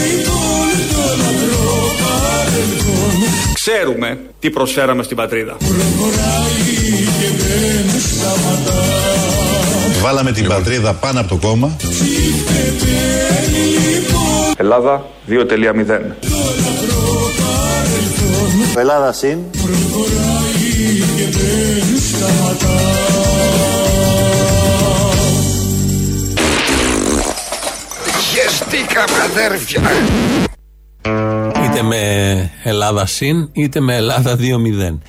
[0.02, 1.70] λοιπόν το λαμπρό
[2.02, 3.18] παρελθόν
[3.54, 5.58] Ξέρουμε τι προσφέραμε στην πατρίδα.
[5.58, 6.74] Προχωράει
[7.20, 8.80] και δεν σταματά
[10.02, 11.76] Βάλαμε την πατρίδα πάνω από το κόμμα.
[14.58, 15.40] Ελλάδα 2.0.
[18.76, 19.38] Ελλάδα συν.
[28.70, 29.82] Και δεν σταματά Χεστήκαμε αδέρφια
[31.66, 35.00] Είτε με Ελλάδα συν, είτε με Ελλάδα 2-0.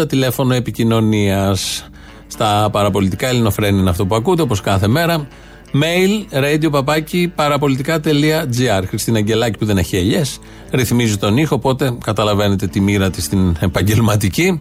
[0.00, 1.88] 2-11-10-80-8-80 τηλέφωνο επικοινωνίας.
[2.26, 5.28] Στα παραπολιτικά ελληνοφρένη είναι αυτό που ακούτε, όπως κάθε μέρα.
[5.72, 8.82] Mail radio παπάκι παραπολιτικά.gr.
[8.88, 10.38] Χριστίνα Αγγελάκη που δεν έχει ελιές.
[10.70, 14.60] Ρυθμίζει τον ήχο, οπότε καταλαβαίνετε τη μοίρα της στην επαγγελματική.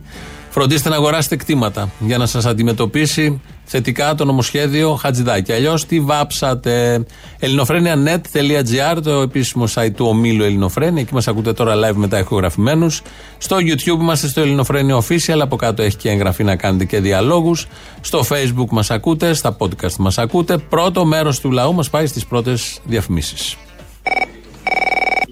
[0.54, 5.54] Φροντίστε να αγοράσετε κτήματα για να σας αντιμετωπίσει θετικά το νομοσχέδιο Χατζηδάκη.
[5.54, 7.06] Αλλιώς τι βάψατε;
[7.40, 11.02] ελληνοφρένια.net.gr, το επίσημο site του ομίλου Ελληνοφρένια.
[11.02, 13.02] Εκεί μας ακούτε τώρα live μετά ηχογραφημένους.
[13.38, 15.40] Στο YouTube είμαστε στο Ελληνοφρένια Official.
[15.40, 17.68] Από κάτω έχει και εγγραφή να κάνετε και διαλόγους.
[18.02, 20.58] Στο Facebook μας ακούτε, στα podcast μας ακούτε.
[20.58, 23.58] Πρώτο μέρος του λαού μας πάει στις πρώτες διαφημίσεις.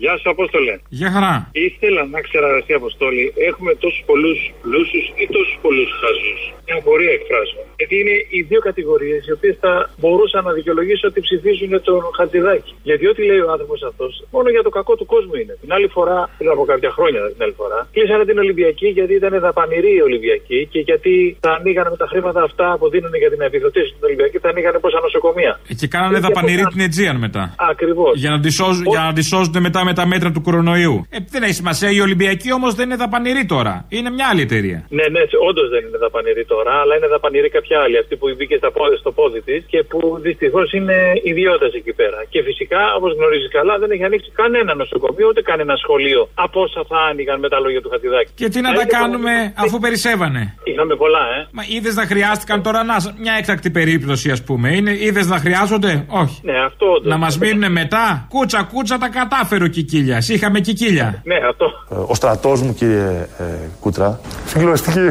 [0.04, 0.74] Γεια σου, Απόστολε.
[1.00, 1.34] Γεια χαρά.
[1.68, 6.42] Ήθελα να ξέρω, εσύ Αποστόλη, έχουμε τόσους πολλούς πλούσιους ή τόσους πολλούς χαζούς.
[6.68, 7.60] Μια απορία εκφράζω.
[7.80, 12.72] Γιατί είναι οι δύο κατηγορίες οι οποίες θα μπορούσαν να δικαιολογήσω ότι ψηφίζουν τον Χατζηδάκη.
[12.90, 15.54] Γιατί ό,τι λέει ο άνθρωπος αυτός, μόνο για το κακό του κόσμου είναι.
[15.64, 19.34] Την άλλη φορά, πριν από κάποια χρόνια την άλλη φορά, κλείσανε την Ολυμπιακή γιατί ήταν
[19.48, 21.14] δαπανηρή η Ολυμπιακή και γιατί
[21.46, 24.78] θα ανοίγανε με τα χρήματα αυτά που δίνουν για την επιδοτήση στην Ολυμπιακή, θα ανοίγανε
[24.86, 25.54] πόσα νοσοκομεία.
[25.72, 27.44] Ε, Και κάνανε Ε, δαπανηρή και την Αιτζίαν μετά.
[27.72, 28.14] Ακριβώς.
[28.24, 30.96] Για να τη σώζουν, για να τη σώζουν μετά με τα μέτρα του κορονοϊού.
[31.16, 31.90] Ε, δεν έχει σημασία.
[31.98, 33.74] Η Ολυμπιακή όμως δεν είναι δαπανηρή τώρα.
[33.98, 34.80] Είναι μια άλλη εταιρεία.
[34.98, 37.96] Ναι, ναι, όντως δεν είναι δαπανηρή τώρα, αλλά είναι δαπανηρή κάποια άλλη.
[38.04, 40.98] Αυτή που μπήκε στα πόδι, στο πόδι της και που δυστυχώς είναι
[41.32, 42.20] ιδιώτα εκεί πέρα.
[42.34, 46.82] Και φυσικά, όπως γνωρίζεις καλά, δεν έχει ανοίξει κανένα νοσοκομείο ούτε κανένα σχολείο από όσα
[46.90, 48.32] θα άνοιγαν με τα λόγια του Χατζηδάκη.
[48.42, 51.40] Και τι να τα κάνουμε αφού περισσεύανε; Είχαμε πολλά, ε.
[51.58, 54.68] Μα είδες να χρειάστηκαν τώρα να, μια έκτακτη περίπτωση, ας πούμε.
[55.08, 56.38] Είδες να χρειάζονται, όχι.
[56.50, 57.12] Ναι, αυτό όντως.
[57.14, 60.24] Να μας μείνουν μετά; Κούτσα, κούτσα τα κατάφερε ο Κικίλια.
[60.28, 61.22] Είχαμε Κικίλια.
[61.26, 61.66] Ναι, αυτό.
[62.12, 63.44] Ο στρατός μου, κύριε ε,
[63.80, 65.08] Κούτρα, συγκλονιστική.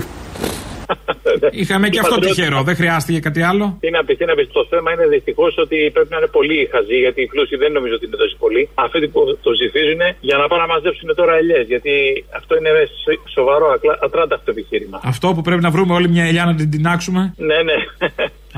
[1.51, 2.63] Είχαμε και Οι αυτό πατριώτες- τυχερό.
[2.69, 3.67] Δεν χρειάστηκε κάτι άλλο.
[3.81, 4.47] Τι να πει, τι να πει.
[4.59, 7.95] Το θέμα είναι δυστυχώς ότι πρέπει να είναι πολύ χαζοί, γιατί οι πλούσιοι δεν νομίζω
[7.99, 8.63] ότι είναι τόσο πολλοί.
[8.85, 11.65] Αυτοί που το ψηφίζουν για να πάνε να μαζέψουν τώρα ελιές.
[11.73, 11.93] Γιατί
[12.39, 12.71] αυτό είναι
[13.05, 14.97] σο- σοβαρό, ακλα- ατράνταχτο επιχείρημα.
[15.13, 17.23] Αυτό που πρέπει να βρούμε όλη μια ελιά να την τεινάξουμε.
[17.49, 17.77] Ναι, ναι.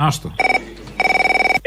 [0.07, 0.29] Άστο.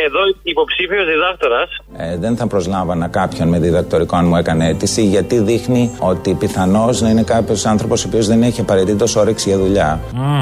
[0.08, 1.70] Εδώ υποψήφιος διδάκτορας.
[1.98, 7.02] Ε, δεν θα προσλάμβανα κάποιον με διδακτορικό αν μου έκανε αίτηση, γιατί δείχνει ότι πιθανώς
[7.02, 9.90] να είναι κάποιος άνθρωπος ο οποίος δεν έχει απαραίτητος όρεξη για δουλειά.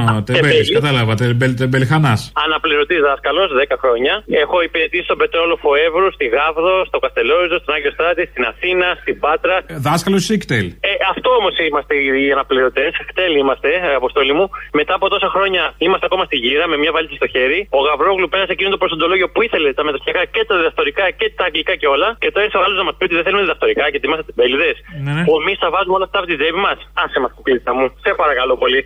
[0.10, 1.14] Α, τεμπέλη, κατάλαβα.
[1.16, 2.14] Τεμπέλ, τεμπελιχανά.
[2.46, 4.14] Αναπληρωτής δάσκαλος 10 χρόνια.
[4.44, 9.16] Έχω υπηρετήσει στον πετρόλο Φοεύρου, στη Γάβδο, στο Καστελόριζο, στον Άγιο Στράτη, στην Αθήνα, στην
[9.24, 9.56] Πάτρα.
[9.88, 10.66] Δάσκαλος Σίκτελ.
[10.90, 12.92] Ε, αυτό όμως είμαστε οι αναπληρωτές.
[13.10, 14.46] Χτέλοι είμαστε, ε, αποστόλη μου.
[14.80, 17.60] Μετά από τόσα χρόνια είμαστε ακόμα στη γύρα με μια βαλίτσα στο χέρι.
[17.78, 21.44] Ο Γαβρόγλου πέρασε εκείνο το προσοντολόγιο που ήθελε τα μεταπτυχιακά και τα διδακτορικά και τα
[21.48, 22.10] αγγλικά και όλα.
[22.22, 24.76] Και τώρα ήρθε ο άλλο να μας πει ότι δεν θέλουμε διδακτορικά γιατί είμαστε τεμπέληδες.
[25.04, 25.24] Ναι, ναι.
[25.42, 26.80] Εμείς θα βάζουμε όλα αυτά από τη τσέπη μας.
[27.04, 27.86] Άσε μας κουκλίτσα μου.
[28.06, 28.80] Σε παρακαλώ πολύ.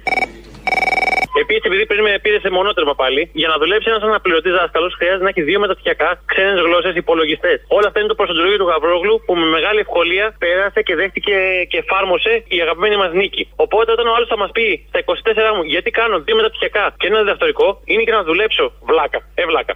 [1.43, 5.23] Επίσης, επειδή πριν με πήρε σε μονότερμα πάλι, για να δουλέψει ένας αναπληρωτής δάσκαλος χρειάζεται
[5.23, 7.57] να έχει δύο μεταπτυχιακά, ξένες γλώσσες, υπολογιστές.
[7.77, 11.35] Όλα αυτά είναι το προσοντολόγιο του Γαβρόγλου που με μεγάλη ευκολία πέρασε και δέχτηκε
[11.69, 13.43] και εφάρμοσε η αγαπημένη μας νίκη.
[13.55, 17.07] Οπότε όταν ο άλλος θα μας πει στα 24 μου γιατί κάνω δύο μεταπτυχιακά και
[17.07, 18.65] ένα διδακτορικό, είναι και να δουλέψω.
[18.89, 19.19] Βλάκα.
[19.35, 19.73] Ε, βλάκα.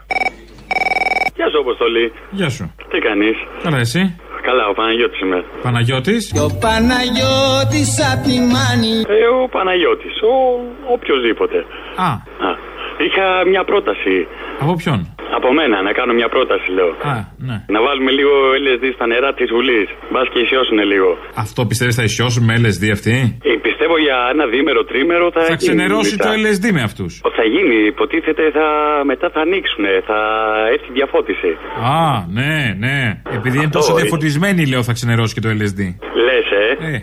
[1.38, 2.06] Γεια σου, Αποστολή.
[2.32, 2.64] Γεια σου.
[2.92, 4.02] Τι κάνεις; Καλά, εσύ;
[4.48, 5.40] Καλά, ο Παναγιώτης είμαι.
[5.62, 8.96] Παναγιώτης; ο Παναγιώτης απ' τη Μάνη.
[9.18, 10.16] Ε, ο Παναγιώτης.
[10.32, 10.34] Ο
[10.96, 11.58] οποιοδήποτε.
[11.96, 12.10] Α.
[12.50, 12.52] Α.
[13.06, 14.16] Είχα μια πρόταση.
[14.64, 15.00] Από ποιον;
[15.38, 16.92] Από μένα, να κάνω μια πρόταση, λέω.
[17.14, 17.16] Α,
[17.48, 17.58] ναι.
[17.74, 18.34] Να βάλουμε λίγο
[18.64, 19.88] LSD στα νερά της Βουλής.
[20.12, 21.10] Μπας και ισιώσουν λίγο.
[21.44, 23.16] Αυτό πιστεύεις θα ισιώσουν με LSD αυτή;
[23.50, 26.24] Ε, πιστεύω για ένα διήμερο, τρίμερο θα, Θα γίνει ξενερώσει μετά.
[26.30, 27.12] το LSD με αυτούς.
[27.40, 28.68] Θα γίνει, υποτίθεται θα,
[29.12, 30.20] μετά θα ανοίξουν, θα
[30.74, 31.52] έρθει διαφώτιση.
[31.98, 32.54] Α, ναι,
[32.86, 32.98] ναι.
[33.38, 34.02] Επειδή είναι τόσο είναι.
[34.02, 35.82] διαφωτισμένοι, λέω, θα ξενερώσει και το LSD.
[36.28, 36.68] Λες, ε.
[36.92, 36.98] Ε.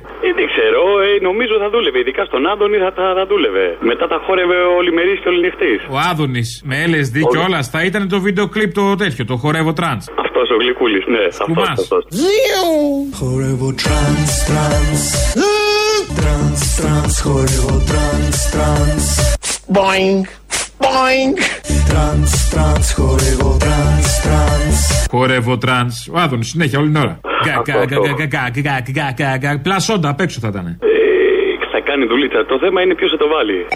[0.66, 0.70] ε.
[0.70, 1.98] δεν ξέρω, ε, νομίζω θα δούλευε.
[1.98, 3.66] Ειδικά στον Άδωνη θα, θα, θα δούλευε.
[3.90, 5.72] Μετά τα χόρευε ο Λιμερής και ο Λινυχτή.
[5.94, 9.72] Ο Άδωνης με LSD και όλα θα ήταν το βίντεο κλιπ το τέτοιο, το χορεύω
[9.78, 10.00] τραντ.
[10.24, 11.46] Αυτός ο Γλυκούλης, ναι, αυτός.
[11.46, 11.78] Κουμάς.
[11.84, 12.02] αυτός.
[13.18, 15.02] Χορεύω τρανς, τρανς
[16.18, 19.04] Τρανς, τρανς, χορεύω τρανς, τρανς
[19.76, 20.24] Boing,
[20.78, 21.36] Boing!
[21.88, 27.20] Τρανς, τρανς, χορεύω τρανς, τρανς Χορεύω τρανς, ο συνέχεια όλη την ώρα.
[29.62, 30.78] Πλασόντα απ' έξω θα ήταν
[31.70, 33.66] Θα ε, κάνει δουλίτσα, το θέμα είναι ποιος θα το βάλει.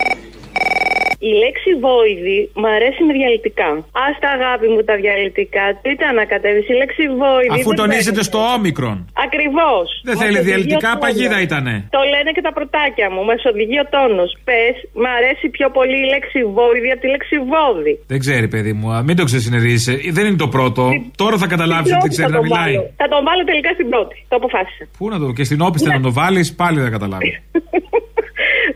[1.29, 3.71] Η λέξη βόηδη μου αρέσει με διαλυτικά.
[4.03, 5.65] Α τα αγάπη μου τα διαλυτικά.
[5.83, 7.55] Τι τα ανακατεύεις; Η λέξη βόηδη.
[7.57, 8.97] Αφού τονίζεται στο όμικρον.
[9.27, 9.87] Ακριβώς.
[10.09, 11.75] Δεν θέλει διαλυτικά, παγίδα ήτανε.
[11.97, 13.21] Το λένε και τα πρωτάκια μου.
[13.29, 14.31] Μα οδηγεί ο τόνος.
[14.49, 17.95] Πες, μ' αρέσει πιο πολύ η λέξη βόηδη από τη λέξη βόδι.
[18.13, 19.95] Δεν ξέρει, παιδί μου, α, μην το ξεσυνερίσει.
[20.17, 20.83] Δεν είναι το πρώτο.
[21.23, 22.75] Τώρα θα καταλάβεις ότι δεν ξέρει θα να τον μιλάει.
[22.77, 22.93] βάλω.
[23.03, 24.15] Θα τον βάλω τελικά στην πρώτη.
[24.31, 24.85] Το αποφάσισα.
[24.99, 27.35] Πού να το, και στην όπισθη να το βάλεις, πάλι δεν καταλάβεις.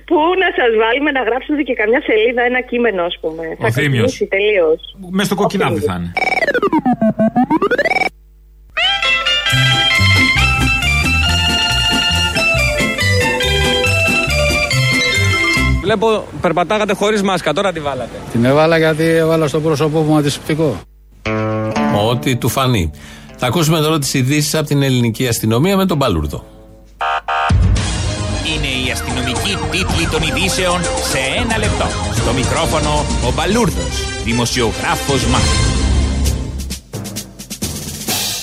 [0.06, 3.42] Πού να σας βάλουμε να γράψετε και καμιά σελίδα ένα κείμενο, ας πούμε.
[3.58, 4.26] Ο Θήμιος.
[4.28, 4.80] τελείως.
[5.10, 6.12] Μέσα στο κοκκινάδι θα είναι.
[15.82, 18.16] Βλέπω περπατάγατε χωρίς μάσκα, τώρα τη βάλατε.
[18.32, 20.80] Την έβαλα γιατί έβαλα στο πρόσωπό μου αντισηπτικό.
[22.10, 22.90] Ό,τι του φανεί.
[23.36, 26.53] Θα ακούσουμε τώρα τις ειδήσεις από την ελληνική αστυνομία με τον Παλούρδο.
[29.74, 31.87] Τίτλοι των ειδήσεων σε ένα λεπτό.
[32.14, 35.73] Στο μικρόφωνο ο Μπαλούρδος, δημοσιογράφος Μάρκος.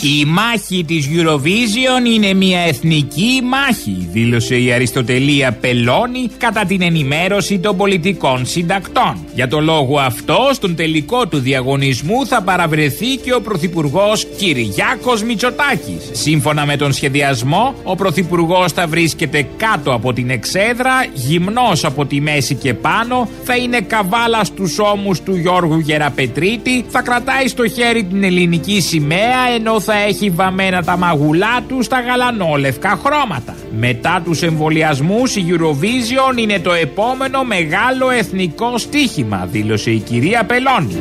[0.03, 7.59] Η μάχη της Eurovision είναι μια εθνική μάχη, δήλωσε η Αριστοτελία Πελώνη κατά την ενημέρωση
[7.59, 9.25] των πολιτικών συντακτών.
[9.33, 16.09] Για το λόγο αυτό, στον τελικό του διαγωνισμού θα παραβρεθεί και ο Πρωθυπουργός Κυριάκος Μητσοτάκης.
[16.11, 22.21] Σύμφωνα με τον σχεδιασμό, ο Πρωθυπουργός θα βρίσκεται κάτω από την εξέδρα, γυμνός από τη
[22.21, 28.03] μέση και πάνω, θα είναι καβάλα στους ώμους του Γιώργου Γεραπετρίτη, θα κρατάει στο χέρι
[28.03, 33.55] την ελληνική σημαία ενώ θα έχει βαμμένα τα μαγουλά τους στα γαλανόλευκα χρώματα.
[33.79, 40.97] Μετά τους εμβολιασμούς η Eurovision είναι το επόμενο μεγάλο εθνικό στίχημα, δήλωσε η κυρία Πελώνη.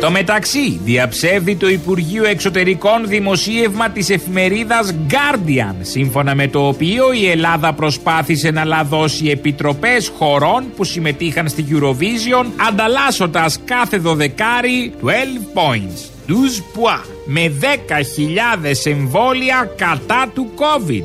[0.00, 7.30] Στο μεταξύ, διαψεύδει το Υπουργείο Εξωτερικών δημοσίευμα της εφημερίδας Guardian, σύμφωνα με το οποίο η
[7.30, 15.08] Ελλάδα προσπάθησε να λαδώσει επιτροπές χωρών που συμμετείχαν στη Eurovision, ανταλλάσσοντας κάθε δωδεκάρι 12
[15.54, 16.10] points.
[16.28, 17.66] 12 points με 10.000
[18.84, 21.04] εμβόλια κατά του COVID.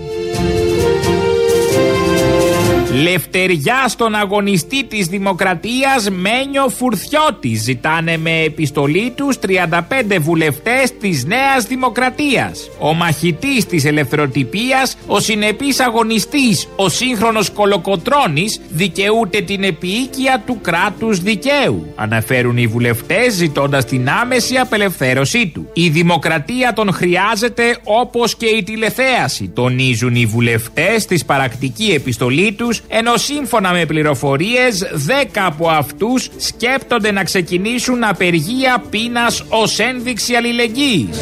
[3.03, 11.65] Λευτεριά στον αγωνιστή της Δημοκρατίας Μένιο Φουρθιώτη ζητάνε με επιστολή τους 35 βουλευτές της Νέας
[11.65, 12.69] Δημοκρατίας.
[12.79, 21.19] Ο μαχητής της ελευθεροτυπίας, ο συνεπής αγωνιστής, ο σύγχρονος κολοκοτρώνης δικαιούται την επίοικια του κράτους
[21.19, 21.93] δικαίου.
[21.95, 25.69] Αναφέρουν οι βουλευτές ζητώντας την άμεση απελευθέρωσή του.
[25.73, 32.83] Η δημοκρατία τον χρειάζεται όπως και η τηλεθέαση, τονίζουν οι βουλευτές στη σπαρακτική επιστολή τους
[32.87, 41.17] ενώ σύμφωνα με πληροφορίες 10 από αυτούς σκέπτονται να ξεκινήσουν απεργία πείνας ως ένδειξη αλληλεγγύης.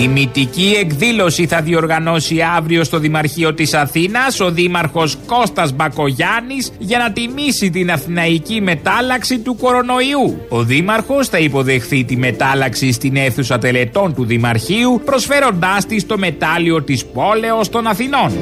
[0.00, 7.12] Τιμητική εκδήλωση θα διοργανώσει αύριο στο Δημαρχείο της Αθήνας ο Δήμαρχος Κώστας Μπακογιάννης για να
[7.12, 10.46] τιμήσει την αθηναϊκή μετάλλαξη του κορονοϊού.
[10.48, 16.82] Ο Δήμαρχος θα υποδεχθεί τη μετάλλαξη στην αίθουσα τελετών του Δημαρχείου προσφέροντάς της το μετάλλιο
[16.82, 18.32] της πόλεως των Αθηνών.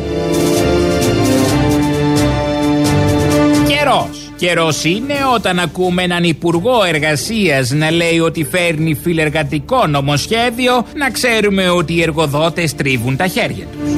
[3.87, 4.31] Καιρός.
[4.37, 11.69] Καιρός είναι όταν ακούμε έναν Υπουργό Εργασίας να λέει ότι φέρνει φιλεργατικό νομοσχέδιο, να ξέρουμε
[11.69, 13.91] ότι οι εργοδότες τρίβουν τα χέρια τους.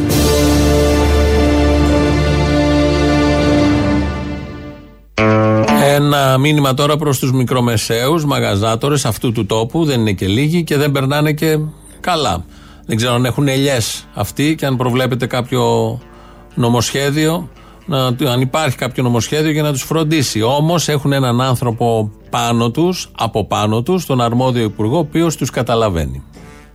[5.84, 10.76] Ένα μήνυμα τώρα προς τους μικρομεσαίους μαγαζάτορες αυτού του τόπου, δεν είναι και λίγοι και
[10.76, 11.58] δεν περνάνε και
[12.00, 12.44] καλά.
[12.86, 15.98] Δεν ξέρω αν έχουν ελιές αυτοί και αν προβλέπετε κάποιο
[16.54, 17.48] νομοσχέδιο
[17.88, 20.42] να, αν υπάρχει κάποιο νομοσχέδιο για να τους φροντίσει.
[20.42, 25.50] Όμως έχουν έναν άνθρωπο πάνω τους, από πάνω τους, τον αρμόδιο υπουργό, ο οποίος τους
[25.50, 26.22] καταλαβαίνει.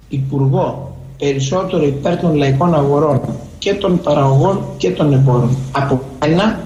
[0.10, 3.22] Υπουργό περισσότερο υπέρ των λαϊκών αγορών
[3.58, 5.58] και των παραγωγών και των εμπόρων.
[5.72, 6.60] Από ένα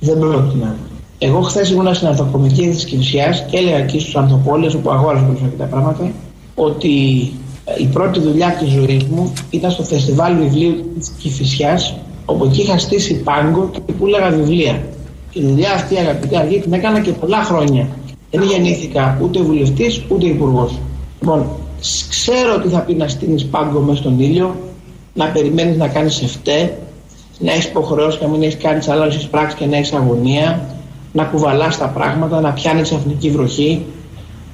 [0.00, 0.76] δεν πρόκειται να
[1.18, 5.56] Εγώ χθες ήμουν στην Ανθοκομική της Κυφσιά και έλεγα εκεί στους Ανθοπόλε, όπου αγόραζα περισσότερα
[5.58, 6.12] τα πράγματα,
[6.54, 6.88] ότι
[7.78, 11.78] η πρώτη δουλειά της ζωής μου ήταν στο φεστιβάλ βιβλίου της Κυφσιά
[12.30, 14.82] όπου εκεί είχα στήσει πάγκο και πουλάγα βιβλία.
[15.32, 17.88] Η δουλειά αυτή, αγαπητοί αργή, την έκανα και πολλά χρόνια.
[18.30, 20.78] Δεν γεννήθηκα ούτε βουλευτής ούτε υπουργός.
[21.20, 21.46] Λοιπόν,
[22.08, 24.56] ξέρω τι θα πει να στείλει πάγκο μέσα στον ήλιο,
[25.14, 26.78] να περιμένεις να κάνεις εφτέ,
[27.38, 30.66] να έχεις υποχρεώσεις να μην έχεις κάνει άλλε πράξεις και να έχεις αγωνία,
[31.12, 33.84] να κουβαλάς τα πράγματα, να πιάνεις ξαφνική βροχή.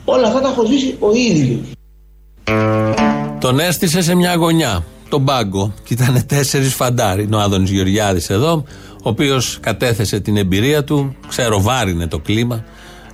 [0.05, 1.67] Όλα αυτά τα έχω ζήσει ο ίδιος.
[3.41, 7.23] Τον έστησε σε μια γωνιά τον πάγκο και ήταν τέσσερις φαντάροι.
[7.23, 8.65] Είναι ο Άδωνης Γεωργιάδης εδώ,
[9.03, 12.65] ο οποίος κατέθεσε την εμπειρία του, ξέρω βάρινε το κλίμα,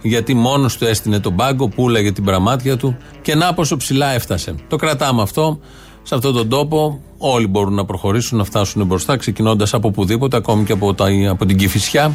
[0.03, 4.55] γιατί μόνος του έστεινε τον πάγκο, πουλάγε την πραμάτια του και να πόσο ψηλά έφτασε.
[4.69, 5.59] Το κρατάμε αυτό
[6.03, 7.01] σε αυτόν τον τόπο.
[7.25, 11.47] Όλοι μπορούν να προχωρήσουν, να φτάσουν μπροστά, ξεκινώντας από οπουδήποτε, ακόμη και από, τα, από
[11.47, 12.15] την Κυφυσιά.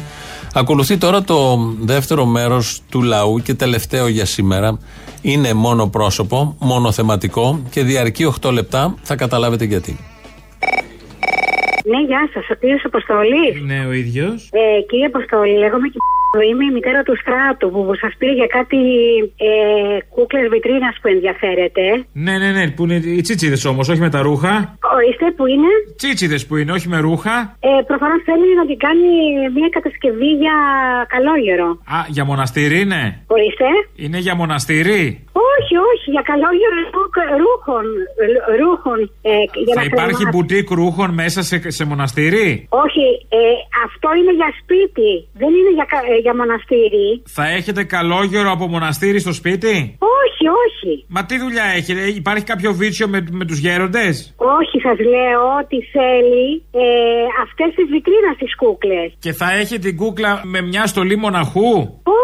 [0.54, 4.78] Ακολουθεί τώρα το δεύτερο μέρος του λαού και τελευταίο για σήμερα.
[5.22, 8.94] Είναι μόνο πρόσωπο, μόνο θεματικό και διαρκεί 8 λεπτά.
[9.02, 9.98] Θα καταλάβετε γιατί.
[11.84, 13.62] Ναι, γεια σας, ο κύριος Αποστολή.
[13.66, 14.48] Ναι, ο ίδιος.
[14.52, 15.98] Ε, κύριε Αποστολή, λέγομαι και
[16.50, 18.78] Είμαι η μητέρα του Στράτου που σας πήρε για κάτι
[19.48, 19.50] ε,
[20.14, 21.84] κούκλες βιτρίνας που ενδιαφέρεται.
[22.12, 24.52] Ναι, ναι, ναι, που είναι οι τσίτσιδες όμως, όχι με τα ρούχα.
[24.96, 27.36] Ορίστε, που είναι; Τσίτσιδες που είναι, όχι με ρούχα.
[27.60, 29.08] Ε, Προφανώς θέλει να την κάνει
[29.58, 30.56] μια κατασκευή για
[31.14, 31.68] καλόγερο.
[31.96, 33.02] Α, για μοναστήρι είναι.
[33.26, 33.68] Ορίστε.
[34.02, 35.02] Είναι για μοναστήρι;
[35.50, 37.84] Όχι, όχι, για καλόγερο ρου- ρούχων.
[38.62, 39.32] ρούχων ε,
[39.66, 40.36] για Θα να υπάρχει κρεμάσαι.
[40.36, 42.46] μπουτίκ ρούχων μέσα σε, σε μοναστήρι;
[42.84, 43.06] Όχι,
[43.38, 43.40] ε,
[43.86, 45.10] αυτό είναι για σπίτι.
[45.40, 47.08] Δεν είναι για, κα- ε, για μοναστήρι.
[47.36, 49.74] Θα έχετε καλόγερο από μοναστήρι στο σπίτι;
[50.18, 50.92] Όχι, όχι.
[51.08, 55.78] Μα τι δουλειά έχετε, υπάρχει κάποιο βίτσιο με, με τους γέροντες; Όχι, σας λέω ότι
[55.94, 56.46] θέλει
[56.84, 56.86] ε,
[57.44, 59.08] αυτές τις βιτρίνα τις κούκλες.
[59.24, 61.72] Και θα έχει την κούκλα με μια στολή μοναχού;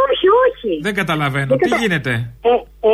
[0.06, 0.13] Όχι,
[0.44, 0.72] όχι.
[0.82, 1.46] Δεν καταλαβαίνω.
[1.46, 2.10] Δεν Τι κατα- γίνεται;
[2.40, 2.48] Ε,
[2.88, 2.92] ε,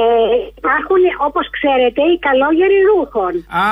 [0.59, 3.33] υπάρχουν, όπως ξέρετε, οι καλόγεροι ρούχων.
[3.65, 3.67] Α,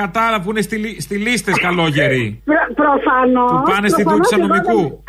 [0.00, 2.42] κατάλαβα που είναι στη, λι- στη λίστες καλόγεροι.
[2.44, 3.50] Προ, Προφανώς.
[3.52, 5.02] Που πάνε στη δούλη νομικού.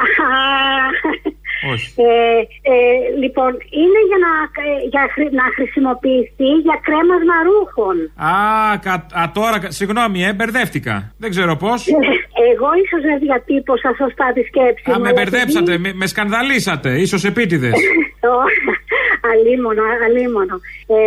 [1.74, 1.88] Όχι.
[1.96, 2.40] Ε,
[2.74, 2.76] ε,
[3.24, 4.32] λοιπόν, είναι για να,
[4.66, 7.96] ε, για, χρη- να χρησιμοποιηθεί για κρέμασμα ρούχων.
[8.32, 8.34] Α,
[8.86, 10.96] κα, α, τώρα, κα- συγγνώμη, ε, μπερδεύτηκα.
[11.18, 11.80] Δεν ξέρω πώς.
[12.52, 16.90] Εγώ ίσως δεν διατύπωσα σωστά τη σκέψη Α, μου, με αλλά μπερδέψατε, με, με σκανδαλίσατε,
[17.06, 17.78] ίσως επίτηδες.
[19.22, 20.56] Το- αλίμονο, αλίμονο.
[20.88, 21.00] Ε,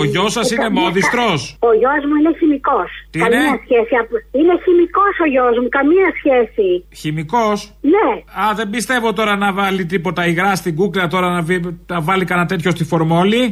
[0.00, 2.90] Ο γιος σας ε, είναι καμία- μόδιστρος; Ο γιος μου είναι χημικός.
[3.10, 3.94] Τι καμία είναι; σχέση.
[4.02, 6.68] απ- Είναι χημικός ο γιος μου, καμία σχέση.
[7.00, 7.58] Χημικός;
[7.94, 8.08] Ναι.
[8.42, 12.24] Α, δεν πιστεύω τώρα να βάλει τίποτα υγρά στην κούκλα, τώρα να, βι- να βάλει
[12.24, 13.42] κανένα τέτοιο στη φορμόλη.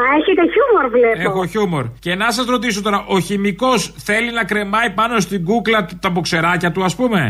[0.00, 1.20] Α, έχετε χιούμορ, βλέπω.
[1.28, 1.84] Έχω χιούμορ.
[2.04, 6.70] Και να σας ρωτήσω τώρα, ο χημικός θέλει να κρεμάει πάνω στην κούκλα τα μποξεράκια
[6.72, 7.20] του, ας πούμε;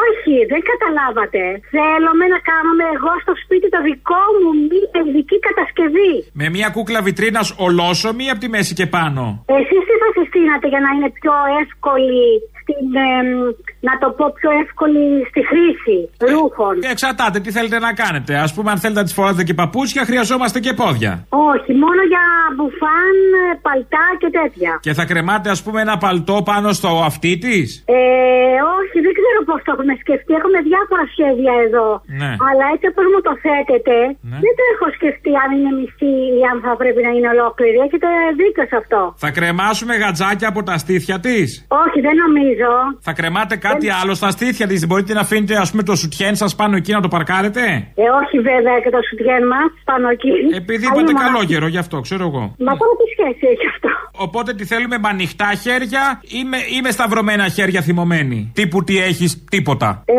[0.00, 1.42] Όχι, δεν καταλάβατε.
[1.76, 6.12] Θέλουμε να κάνουμε εγώ στο σπίτι το δικό μου μία ειδική κατασκευή.
[6.40, 9.22] Με μια κούκλα βιτρίνας ολόσωμη από τη μέση και πάνω;
[9.58, 12.24] Εσείς τι θα συστήνατε για να είναι πιο εύκολη
[12.68, 13.28] στην, εμ,
[13.88, 15.98] να το πω πιο εύκολη στη χρήση
[16.32, 16.74] ρούχων.
[16.92, 18.32] Εξαρτάται τι θέλετε να κάνετε.
[18.46, 21.12] Α πούμε, αν θέλετε να τη φοράτε και παπούτσια, χρειαζόμαστε και πόδια.
[21.52, 24.72] Όχι, μόνο για μπουφάν, ε, παλτά και τέτοια.
[24.86, 27.66] Και θα κρεμάτε, ας πούμε, ένα παλτό πάνω στο αυτί της;
[27.98, 28.00] Ε,
[28.78, 30.30] όχι, δεν ξέρω πώς το έχουμε σκεφτεί.
[30.40, 31.88] Έχουμε διάφορα σχέδια εδώ.
[32.20, 32.32] Ναι.
[32.48, 33.96] Αλλά έτσι όπως μου το θέτετε,
[34.44, 37.76] δεν το έχω σκεφτεί αν είναι μισή ή αν θα πρέπει να είναι ολόκληρη.
[37.86, 38.08] Έχετε
[38.40, 39.00] δίκιο σε αυτό.
[39.24, 41.46] Θα κρεμάσουμε γατζάκια από τα στήθια της;
[41.84, 42.57] Όχι, δεν νομίζω.
[43.00, 44.78] Θα κρεμάτε κάτι άλλο στα στήθια της.
[44.80, 47.60] Δεν μπορείτε να αφήνετε, ας πούμε, το σουτιέν σας πάνω εκεί να το παρκάρετε;
[47.94, 50.28] Ε, όχι βέβαια και το σουτιέν μας πάνω εκεί.
[50.62, 52.44] Επειδή Αλλή είπατε μόνο- καλόγερο, γι' αυτό ξέρω εγώ.
[52.66, 53.88] Μα τώρα τι σχέση έχει αυτό;
[54.26, 56.02] Οπότε τι θέλουμε με ανοιχτά χέρια
[56.38, 58.38] ή με, ή με σταυρωμένα χέρια θυμωμένοι.
[58.54, 59.88] Τύπου τι έχεις, τίποτα.
[60.04, 60.14] Ε,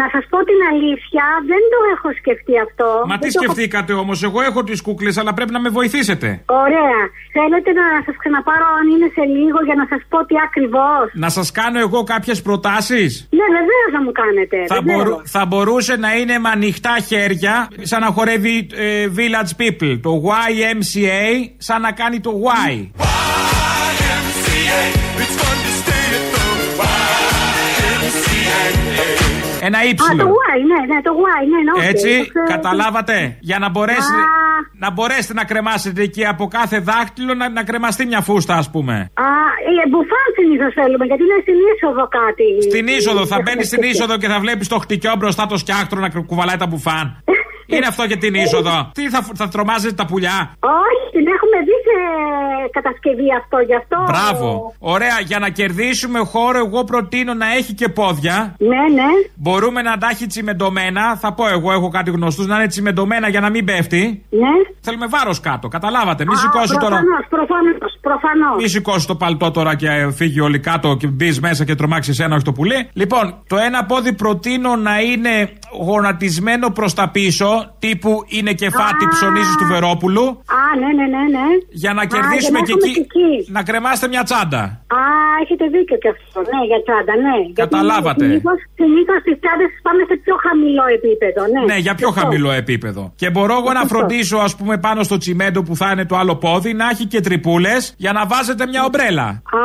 [0.00, 2.88] να σας πω την αλήθεια, δεν το έχω σκεφτεί αυτό.
[3.10, 5.68] Μα Δεν τι το έχω- σκεφτήκατε όμως, εγώ έχω τις κούκλες, αλλά πρέπει να με
[5.78, 6.28] βοηθήσετε.
[6.64, 6.98] Ωραία.
[7.36, 11.04] Θέλετε να σας ξαναπάρω αν είναι σε λίγο για να σας πω τι ακριβώς.
[11.24, 14.56] Να σας κάνω εγώ κάποιες προτάσεις; Ναι, βεβαίω να μου κάνετε.
[14.66, 15.04] Θα, βεβαίως.
[15.04, 19.98] μπορού- θα μπορούσε να είναι με ανοιχτά χέρια, σαν να χορεύει ε, Village People.
[20.02, 22.32] Το YMCA, σαν να κάνει το
[22.68, 22.88] Y.
[29.68, 29.94] Ένα Α, Y.
[29.96, 31.72] το Y, ναι, ναι, το Y, ναι, ναι.
[31.76, 32.46] οκ, Έτσι, το ξέρω.
[32.54, 34.38] καταλάβατε; Για να μπορέσετε, Α.
[34.84, 38.94] να μπορέσετε να κρεμάσετε εκεί από κάθε δάχτυλο να, να κρεμαστεί μια φούστα, ας πούμε.
[38.94, 39.28] Α,
[39.82, 42.48] ε, μπουφάν συνήθω θέλουμε, γιατί είναι στην είσοδο κάτι.
[42.70, 46.08] Στην είσοδο, θα μπαίνει στην είσοδο και θα βλέπεις το χτυκιό μπροστά το σκιάχτρο να
[46.30, 47.06] κουβαλάει τα μπουφάν.
[47.74, 51.76] Είναι αυτό για την είσοδο; Τι θα, θα τρομάζετε τα πουλιά; Όχι, την έχουμε δει
[51.86, 51.96] σε
[52.76, 53.98] κατασκευή αυτό, γι' αυτό.
[54.12, 54.74] Μπράβο.
[54.78, 58.54] Ωραία, για να κερδίσουμε χώρο, εγώ προτείνω να έχει και πόδια.
[58.58, 59.10] Ναι, ναι.
[59.34, 61.16] Μπορούμε να τα έχει τσιμεντωμένα.
[61.16, 64.24] Θα πω εγώ, έχω κάτι γνωστούς, να είναι τσιμεντωμένα για να μην πέφτει.
[64.30, 64.54] Ναι.
[64.80, 66.24] Θέλουμε βάρος κάτω, καταλάβατε.
[66.24, 66.96] Μη Α, σηκώσει τώρα.
[66.96, 68.62] Προφανώς, προφανώς, προφανώς.
[68.62, 72.18] Μη σηκώσει το παλτό τώρα και ε, φύγει όλοι κάτω και μπεις μέσα και τρομάξεις
[72.18, 72.88] ένα, όχι το πουλί.
[72.92, 75.52] Λοιπόν, το ένα πόδι προτείνω να είναι
[75.84, 80.26] γονατισμένο προς τα πίσω, τύπου είναι κεφάτι ψωνίζεις του Βερόπουλου.
[80.60, 81.46] Α, ναι, ναι, ναι, ναι.
[81.82, 84.62] Για να Α, κερδίσουμε για να και έχουμε εκεί, να κρεμάστε μια τσάντα.
[85.00, 85.02] Α,
[85.42, 86.38] έχετε δίκιο και αυτό.
[86.52, 87.36] Ναι, για τσάντα, ναι.
[87.62, 88.24] Καταλάβατε.
[88.80, 91.60] Συνήθω τι τσάντες πάμε σε πιο χαμηλό επίπεδο, ναι.
[91.72, 92.20] Ναι, για πιο Αυτό.
[92.20, 93.02] χαμηλό επίπεδο.
[93.20, 96.34] Και μπορώ εγώ να φροντίσω, ας πούμε, πάνω στο τσιμέντο που θα είναι το άλλο
[96.44, 99.26] πόδι, να έχει και τρυπούλες για να βάζετε μια ομπρέλα.
[99.60, 99.62] Α,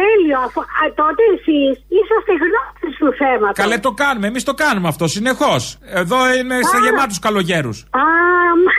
[0.00, 0.38] τέλειο.
[0.46, 3.58] Αφού, α, τότε εσείς είσαστε γνώστες του θέματος.
[3.62, 5.78] Καλέ το κάνουμε, εμείς το κάνουμε αυτό συνεχώς.
[6.02, 6.80] Εδώ είναι σε Α.
[7.18, 7.78] γεμάτου καλογέρους.
[7.90, 8.04] Α,
[8.64, 8.78] μα-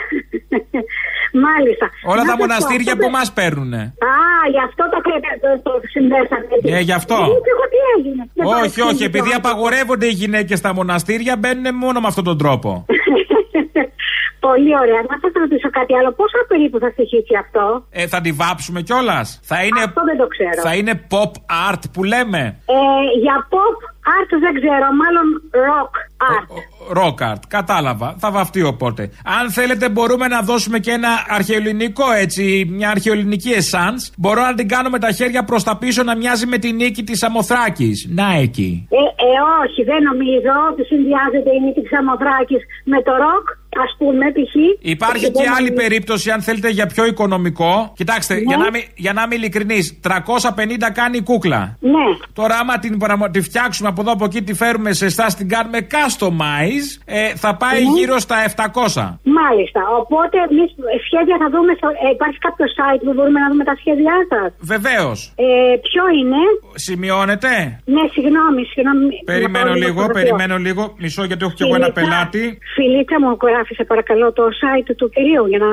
[1.46, 1.86] μάλιστα.
[2.12, 3.82] Όλα Να τα σας πω, μοναστήρια αυτό που δεν- μας παίρνουνε.
[4.12, 4.14] Α,
[4.54, 6.54] γι' αυτό το, κρε- το, το συνδέσατε.
[6.76, 7.14] Ε, γι' αυτό.
[7.14, 8.22] Γιατί εγώ τι έγινε.
[8.34, 8.88] Δεν Όχι, παρεξηγηθώ.
[8.94, 12.70] όχι, επειδή απαγορεύονται οι γυναίκες στα μοναστήρια, μπαίνουν μόνο με αυτόν τον τρόπο.
[14.48, 15.00] Πολύ ωραία.
[15.10, 16.10] Να σας ρωτήσω κάτι άλλο.
[16.20, 19.40] Πόσο περίπου θα στοιχήσει αυτό; Ε, θα τη βάψουμε κιόλας.
[19.50, 20.60] Θα είναι, Αυτό δεν το ξέρω.
[20.66, 21.32] θα είναι pop
[21.68, 22.42] art που λέμε.
[22.76, 22.78] Ε,
[23.24, 23.78] για pop
[24.16, 25.26] art δεν ξέρω, μάλλον
[25.68, 25.92] rock
[26.32, 26.48] art.
[26.96, 28.14] Rock art, κατάλαβα.
[28.18, 29.10] Θα βαφτεί οπότε.
[29.24, 34.12] Αν θέλετε, μπορούμε να δώσουμε και ένα αρχαιοελληνικό έτσι, μια αρχαιοελληνική essence.
[34.18, 37.02] Μπορώ να την κάνω με τα χέρια προς τα πίσω να μοιάζει με την νίκη
[37.02, 38.08] της Αμοθράκης.
[38.10, 38.86] Να εκεί.
[38.90, 39.30] Ε, ε,
[39.62, 43.46] όχι, δεν νομίζω ότι συνδυάζεται η νίκη της Αμοθράκης με το ροκ.
[43.84, 44.54] Ας πούμε, π.χ.
[44.80, 47.92] Υπάρχει και άλλη περίπτωση, αν θέλετε, για πιο οικονομικό.
[47.96, 48.40] Κοιτάξτε, Ναι.
[48.40, 51.76] για να μην, για να είμαι ειλικρινή, 350 κάνει η κούκλα.
[51.80, 52.06] Ναι.
[52.32, 55.48] Τώρα, άμα την, πραγμα- τη φτιάξουμε από εδώ από εκεί, τη φέρουμε σε εσάς, την
[55.48, 57.90] κάνουμε customize, ε, θα πάει Ναι.
[57.98, 59.20] γύρω στα 700.
[59.38, 59.80] Μάλιστα.
[60.00, 60.70] Οπότε, εμείς
[61.06, 61.72] σχέδια θα δούμε.
[61.76, 65.18] Στο, ε, υπάρχει κάποιο site που μπορούμε να δούμε τα σχέδιά σας; Βεβαίως.
[65.36, 65.46] Ε,
[65.88, 66.40] ποιο είναι;
[66.74, 67.52] Σημειώνεται.
[67.94, 69.14] Ναι, συγγνώμη, συγγνώμη.
[69.24, 70.20] Περιμένω Να πάω λίγο, στο γραφείο.
[70.20, 70.82] περιμένω λίγο.
[71.02, 72.58] Μισό γιατί έχω κι εγώ ένα Φιλίτσα, πελάτη.
[72.76, 73.28] Φιλίτσα μου,
[73.60, 75.66] γράφει σε παρακαλώ το site του κυρίου για να.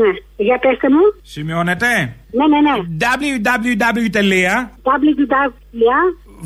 [0.00, 0.10] Ναι.
[0.36, 1.04] Για πέστε μου.
[1.22, 1.90] Σημειώνεται;
[2.38, 2.74] Ναι, ναι, ναι.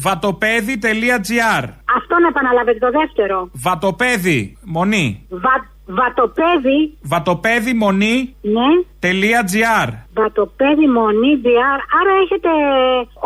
[0.03, 1.65] www.vatopedi.gr
[1.99, 3.51] Αυτό να επαναλάβετε το δεύτερο.
[3.53, 5.27] Βατοπέδι, μονή.
[5.29, 5.55] Βα,
[5.87, 8.35] βατοπέδι, Βατοπέδι, μονή.
[8.41, 8.69] ναι.
[9.03, 9.89] .gr.
[10.19, 11.79] Βατοπέδι Μονή DR.
[12.01, 12.51] Άρα έχετε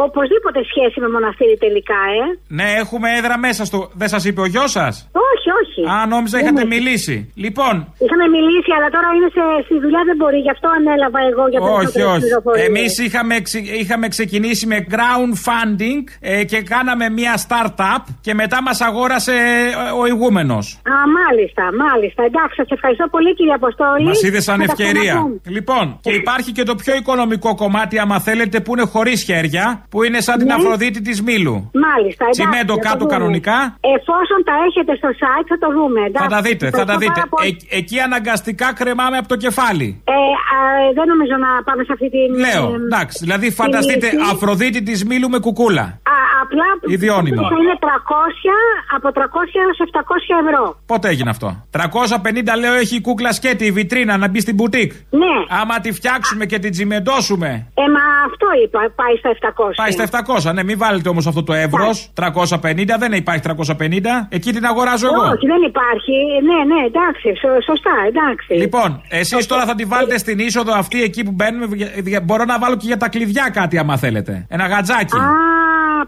[0.07, 2.23] οπωσδήποτε σχέση με μοναστήρι τελικά, ε.
[2.59, 3.79] Ναι, έχουμε έδρα μέσα στο.
[4.01, 4.95] Δεν σας είπε ο γιος σας;
[5.31, 5.81] Όχι, όχι.
[5.93, 6.73] Α, νόμιζα Δεν είχατε έχει.
[6.75, 7.16] μιλήσει.
[7.45, 10.39] Λοιπόν, Είχαμε μιλήσει, αλλά τώρα είναι σε, στη δουλειά, δεν μπορεί.
[10.47, 12.21] Γι' αυτό ανέλαβα εγώ για όχι, περισσότερες όχι.
[12.25, 12.66] πληροφορίες.
[12.68, 18.59] Εμείς είχαμε, ξε- είχαμε ξεκινήσει με ground funding ε, και κάναμε μια startup και μετά
[18.66, 20.64] μας αγόρασε ε, ο ηγούμενος.
[20.95, 22.21] Α, μάλιστα, μάλιστα.
[22.31, 24.05] Εντάξει, σας ευχαριστώ πολύ, κύριε Αποστόλη.
[24.05, 25.12] Μας είδες σαν Θα τα ευκαιρία.
[25.12, 25.41] ξαναπούμε.
[25.71, 30.03] Λοιπόν, και υπάρχει και το πιο οικονομικό κομμάτι, άμα θέλετε, που είναι χωρίς χέρια, που
[30.05, 30.55] είναι σαν την Ναι.
[30.55, 31.71] Αφροδίτη της Μήλου.
[31.87, 32.41] Μάλιστα, εντάξει.
[32.41, 33.11] Τσιμέντο θα το κάτω δούμε.
[33.14, 33.59] κανονικά.
[33.97, 36.01] Εφόσον τα έχετε στο site, θα το δούμε.
[36.09, 36.23] Εντάξει.
[36.29, 37.21] Θα τα δείτε, θα τα Ευχαριστώ δείτε.
[37.21, 37.57] πάρα πολύ.
[37.71, 39.89] Ε- εκεί αναγκαστικά κρεμάμε από το κεφάλι.
[40.05, 40.12] Ε,
[40.55, 40.59] α,
[40.99, 42.29] δεν νομίζω να πάμε σε αυτή την.
[42.45, 43.16] Λέω, ε, εντάξει.
[43.25, 44.31] Δηλαδή, φανταστείτε λύση.
[44.33, 45.85] Αφροδίτη της Μήλου με κουκούλα.
[46.14, 46.66] Α, απλά
[46.97, 47.43] Ιδιώνυμο.
[47.53, 48.55] θα είναι 300
[48.97, 50.62] από 300 έως 700 ευρώ.
[50.87, 54.91] Πότε έγινε αυτό; 350 λέω έχει η κούκλα σκέτη, η βιτρίνα να μπει στην μπουτίκ.
[55.23, 55.35] Ναι.
[55.61, 57.48] Άμα τη φτιάξουμε και την τσιμεντώσουμε.
[57.74, 59.74] Ε, μα αυτό είπα, πάει στα 700.
[59.76, 60.05] Πάει στα
[60.51, 60.55] 700.
[60.55, 62.12] Ναι, μην βάλετε όμως αυτό το εύρος.
[62.14, 64.26] 350, δεν υπάρχει 350.
[64.28, 65.22] Εκεί την αγοράζω εγώ.
[65.22, 66.12] Όχι, δεν υπάρχει.
[66.48, 68.53] Ναι, ναι, εντάξει, σω- σωστά, εντάξει.
[68.55, 71.76] Λοιπόν, εσείς τώρα θα τη βάλετε στην είσοδο αυτή εκεί που μπαίνουμε.
[71.76, 74.46] για- για- Μπορώ να βάλω και για τα κλειδιά κάτι άμα θέλετε.
[74.48, 75.16] Ένα γατζάκι.
[75.16, 75.28] Α,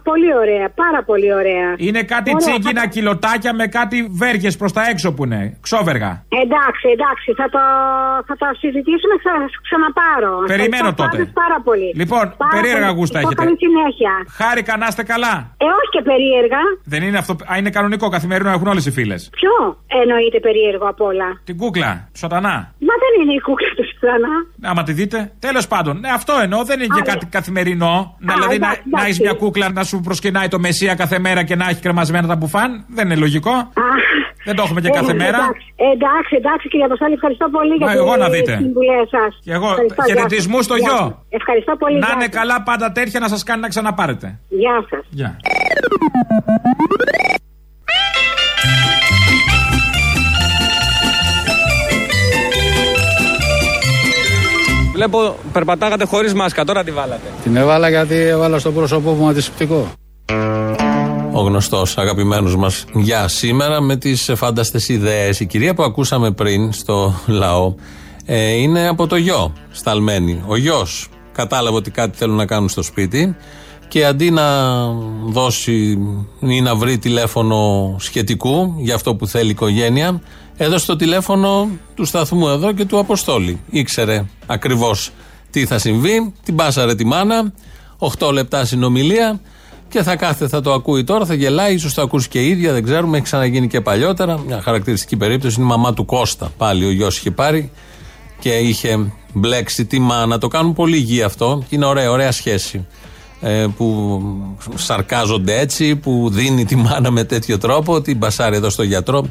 [0.09, 1.69] πολύ ωραία, πάρα πολύ ωραία.
[1.87, 5.41] Είναι κάτι Ωραία, τσίγκινα θα- κιλοτάκια με κάτι βέργες προς τα έξω που είναι.
[5.67, 6.11] Ξόβεργα.
[6.45, 7.63] Εντάξει, εντάξει, θα το,
[8.29, 10.33] θα το συζητήσουμε, θα σας ξαναπάρω.
[10.55, 11.17] Περιμένω Ευχαριστώ τότε.
[11.17, 11.89] πάντως Πάρα πολύ.
[12.03, 12.99] Λοιπόν, Πάρα περίεργα πολύ.
[12.99, 13.43] γούστα Ευχαριστώ, έχετε.
[13.43, 14.13] Καλή συνέχεια.
[14.41, 15.35] Χάρηκα να είστε καλά.
[15.65, 16.61] Ε, όχι και περίεργα.
[16.93, 17.33] Δεν είναι αυτό.
[17.51, 19.21] Α, είναι κανονικό καθημερινό, έχουν όλες οι φίλες.
[19.41, 19.55] Ποιο
[20.03, 22.55] εννοείται περίεργο απ' όλα; Την κούκλα, του σατανά.
[22.89, 24.35] Μα δεν είναι η κούκλα του Σιτρανά.
[24.71, 25.33] Άμα τη δείτε.
[25.39, 26.65] Τέλος πάντων, ναι, αυτό εννοώ.
[26.65, 28.17] Δεν είναι και κάτι καθημερινό.
[28.19, 29.23] Να, δηλαδή να, εντάξει, να έχεις εντάξει.
[29.23, 32.85] μια κούκλα να σου προσκυνάει το μεσία κάθε μέρα και να έχει κρεμασμένα τα μπουφάν.
[32.89, 33.73] Δεν είναι λογικό.
[34.45, 35.39] Δεν το έχουμε και Ε, κάθε μέρα.
[35.39, 38.57] Εντάξει, εντάξει, εντάξει κύριε Αποστόλη, ευχαριστώ πολύ για Μα, τις εγώ να δείτε.
[38.57, 39.39] συμβουλές σας.
[39.45, 40.65] Και εγώ Ευχαριστώ, γεια χαιρετισμού σας.
[40.65, 40.97] στο Γεια γιο.
[40.99, 41.13] σας.
[41.29, 41.99] Ευχαριστώ πολύ.
[41.99, 42.35] Να γεια είναι σας.
[42.41, 44.39] καλά πάντα τέτοια να σας κάνει να ξαναπάρετε.
[44.49, 45.05] Γεια σας.
[55.03, 57.33] Βλέπω περπατάγατε χωρίς μάσκα, τώρα τη βάλατε.
[57.43, 59.93] Την έβαλα γιατί έβαλα στο πρόσωπό μου αντισηπτικό.
[61.33, 65.41] Ο γνωστός αγαπημένος μας για σήμερα με τις φάνταστες ιδέες.
[65.41, 67.75] Η κυρία που ακούσαμε πριν στο λαό
[68.25, 70.43] ε, είναι από το γιο, σταλμένη.
[70.47, 73.37] Ο γιος κατάλαβε ότι κάτι θέλουν να κάνουν στο σπίτι
[73.89, 74.77] και αντί να
[75.27, 75.99] δώσει
[76.41, 80.21] ή να βρει τηλέφωνο σχετικού για αυτό που θέλει η οικογένεια,
[80.57, 83.61] έδωσε το τηλέφωνο του σταθμού εδώ και του Αποστόλη.
[83.71, 85.11] Ήξερε ακριβώς
[85.51, 87.53] τι θα συμβεί, την πάσαρε τη μάνα,
[88.19, 89.41] 8 λεπτά συνομιλία
[89.89, 92.73] και θα κάθεται, θα το ακούει τώρα, θα γελάει, ίσως το ακούσει και η ίδια,
[92.73, 94.39] δεν ξέρουμε, έχει ξαναγίνει και παλιότερα.
[94.47, 96.53] Μια χαρακτηριστική περίπτωση είναι η μαμά του Κώστα.
[96.57, 97.71] Πάλι ο γιος είχε πάρει
[98.39, 100.39] και είχε μπλέξει τη μάνα.
[100.39, 102.87] Το κάνουν πολύ υγιή αυτό και είναι ωραία, ωραία σχέση.
[103.45, 104.21] Ε, που
[104.75, 109.27] σαρκάζονται έτσι, που δίνει τη μάνα με τέτοιο τρόπο, την μπασάρει εδώ στο γιατρό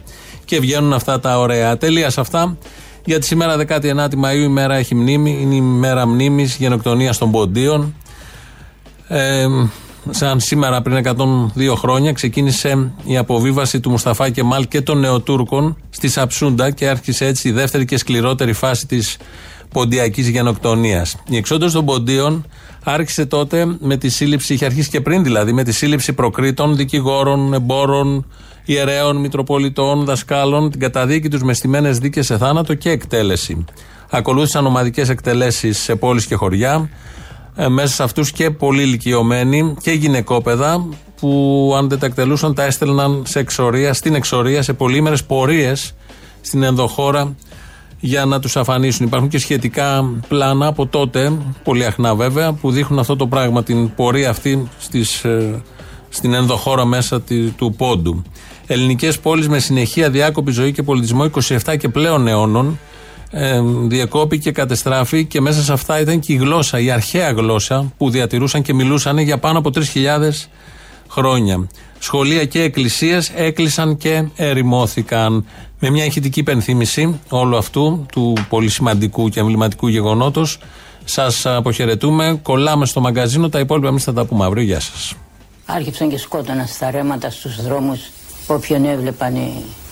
[0.46, 1.78] και βγαίνουν αυτά τα ωραία.
[1.78, 2.58] Τελείας σε αυτά.
[3.06, 7.96] Γιατί σήμερα 19η Μαΐου η μέρα έχει μνήμη, είναι η μέρα μνήμης γενοκτονίας των ποντίων.
[9.08, 9.46] Ε,
[10.10, 16.10] σαν σήμερα πριν 102 χρόνια ξεκίνησε η αποβίβαση του Μουσταφά Κεμάλ και των Νεοτούρκων στη
[16.10, 19.18] Σαψούντα και άρχισε έτσι η δεύτερη και σκληρότερη φάση της
[19.72, 21.16] ποντιακής γενοκτονίας.
[21.30, 22.46] Η εξόντωση των ποντίων
[22.84, 27.54] άρχισε τότε με τη σύλληψη, είχε αρχίσει και πριν δηλαδή, με τη σύλληψη προκρήτων, δικηγόρων,
[27.54, 28.26] εμπόρων,
[28.66, 33.66] ιερέων, μητροπολιτών, δασκάλων, την καταδίκη τους με στιμένες δίκες σε θάνατο και εκτέλεση.
[34.10, 36.90] Ακολούθησαν ομαδικές εκτελέσεις σε πόλεις και χωριά,
[37.56, 40.88] ε, μέσα σε αυτούς και πολύ ηλικιωμένοι και γυναικόπαιδα
[41.20, 45.96] που αν δεν τα εκτελούσαν τα έστελναν σε εξορία, στην εξορία, σε πολύμερες πορείες
[46.42, 47.36] στην ενδοχώρα
[48.04, 49.06] για να τους αφανίσουν.
[49.06, 51.32] Υπάρχουν και σχετικά πλάνα από τότε,
[51.64, 55.62] πολύ αχνά βέβαια, που δείχνουν αυτό το πράγμα, την πορεία αυτή στις, ε,
[56.10, 58.24] στην ενδοχώρα μέσα τη- του πόντου.
[58.68, 62.80] Ελληνικές πόλεις με συνεχεία διάκοπη ζωή και πολιτισμό 27 και πλέον αιώνων.
[63.32, 68.10] Ε, διεκόπηκε, κατεστράφη και μέσα σε αυτά ήταν και η γλώσσα, η αρχαία γλώσσα που
[68.10, 70.48] διατηρούσαν και μιλούσαν για πάνω από 3.000
[71.10, 71.68] χρόνια.
[72.00, 75.46] Σχολεία και εκκλησίες έκλεισαν και ερημώθηκαν.
[75.84, 80.60] Με μια ηχητική υπενθύμηση όλου αυτού του πολύ σημαντικού και εμβληματικού γεγονότος,
[81.04, 82.40] σας αποχαιρετούμε.
[82.44, 83.50] Κολλάμε στο μαγκαζίνο.
[83.50, 84.64] Τα υπόλοιπα εμείς θα τα πούμε αύριο.
[84.64, 85.14] Γεια σας.
[85.66, 88.00] Άρχιψαν και σκότωναν στα ρέματα στους δρόμους
[88.48, 89.34] όποιον έβλεπαν.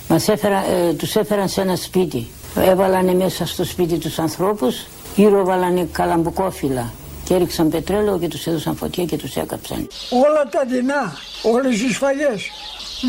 [0.08, 2.28] Μας έφερα, ε, τους έφεραν σε ένα σπίτι.
[2.56, 4.86] Έβαλανε μέσα στο σπίτι τους ανθρώπους,
[5.16, 6.92] γύρω βάλανε καλαμπουκόφυλλα
[7.24, 9.88] και έριξαν πετρέλαιο και τους έδωσαν φωτιά και τους έκαψαν.
[10.10, 11.14] Όλα τα δεινά,
[11.44, 12.50] όλες οι σφαγές.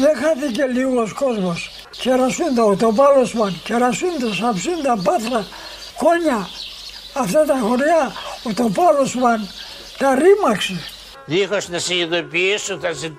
[0.01, 1.71] Δεν χάθηκε λίγος κόσμος.
[2.01, 5.47] Κερασούντα, το Πάλωσμαν, Κερασούντα, Σαψούντα, Πάτρα,
[5.97, 6.49] Κόνια.
[7.15, 8.13] Αυτά τα χωριά,
[8.45, 9.49] ο το Πάλωσμαν
[9.99, 10.81] τα ρήμαξε.
[11.25, 13.13] Δίχως να σε ειδοποιήσω θα σε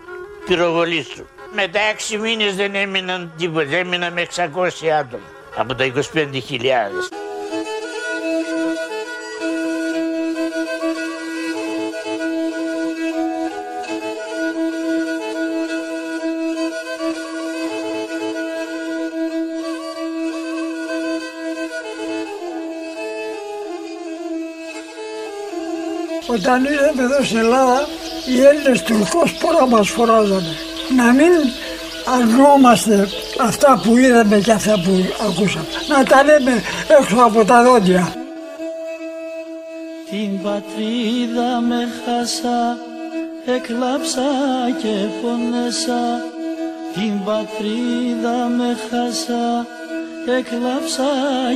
[0.45, 1.25] πυροβολήσω.
[1.53, 5.23] Μετά έξι μήνες δεν έμειναν τίποτα, έμειναν με 600 άτομα
[5.55, 7.30] από τα 25.000.
[26.33, 27.87] Όταν ήρθαμε εδώ στην Ελλάδα,
[28.25, 30.55] οι Έλληνες τουρκός πόρα μας φοράζανε.
[30.95, 31.33] Να μην
[32.17, 33.07] αρνούμαστε
[33.41, 34.91] αυτά που είδαμε και αυτά που
[35.29, 35.65] ακούσαμε.
[35.87, 36.63] Να τα λέμε
[36.99, 38.13] έξω από τα δόντια.
[40.09, 42.77] Την πατρίδα με χάσα,
[43.45, 44.29] εκλάψα
[44.81, 46.03] και πονέσα.
[46.93, 49.67] Την πατρίδα με χάσα,
[50.37, 51.11] εκλάψα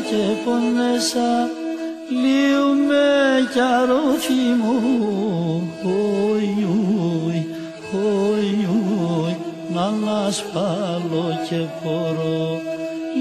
[0.09, 1.63] και πονέσα.
[2.09, 3.05] Λύουμε
[3.53, 4.77] κι αρώθη μου,
[6.39, 7.47] οι, οι,
[7.91, 8.07] οι,
[8.51, 9.37] οι,
[9.73, 12.61] να ανασπάλω και πορώ.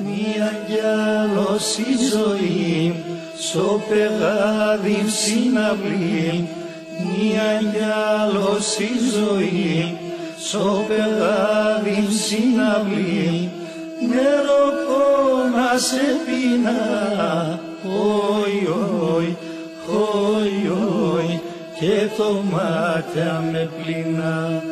[0.03, 3.03] Μία κι άλλος η ζωή,
[3.37, 6.47] στο πεγάδι συναυλή,
[7.09, 7.85] μία κι
[8.21, 9.97] άλλος η ζωή,
[10.37, 13.49] στο πεγάδι συναυλή,
[14.07, 14.59] νερό
[15.55, 19.37] να σε πεινά, όι, όι,
[19.87, 21.41] όι, όι,
[21.79, 24.63] και το μάτια με πληνά.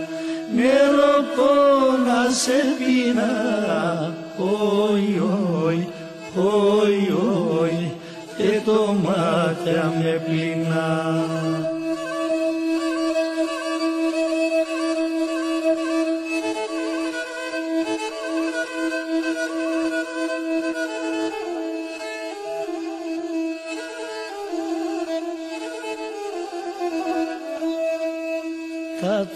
[0.55, 1.17] Νερό
[2.05, 5.21] να σε πεινά, όι,
[5.65, 5.87] όι,
[6.35, 7.13] όι,
[7.61, 7.91] όι,
[8.37, 11.76] και το μάτια με πληνά.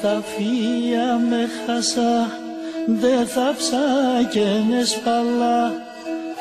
[0.02, 2.32] Τα ταφεία με χάσα,
[2.86, 5.74] δε θα ψάκαινες σπαλά.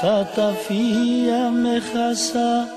[0.00, 2.68] Τα ταφεία με χάσα,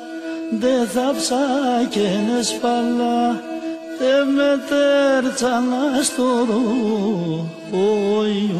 [0.59, 3.41] δε θα ψάκαινες σπαλά.
[3.99, 8.51] Δε με τέρτσανα στο ρου, όι,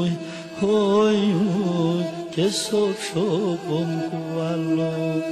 [0.00, 0.18] όι,
[0.60, 1.34] όι,
[1.78, 5.22] όι, και στο ξόπο μου κουβαλώ.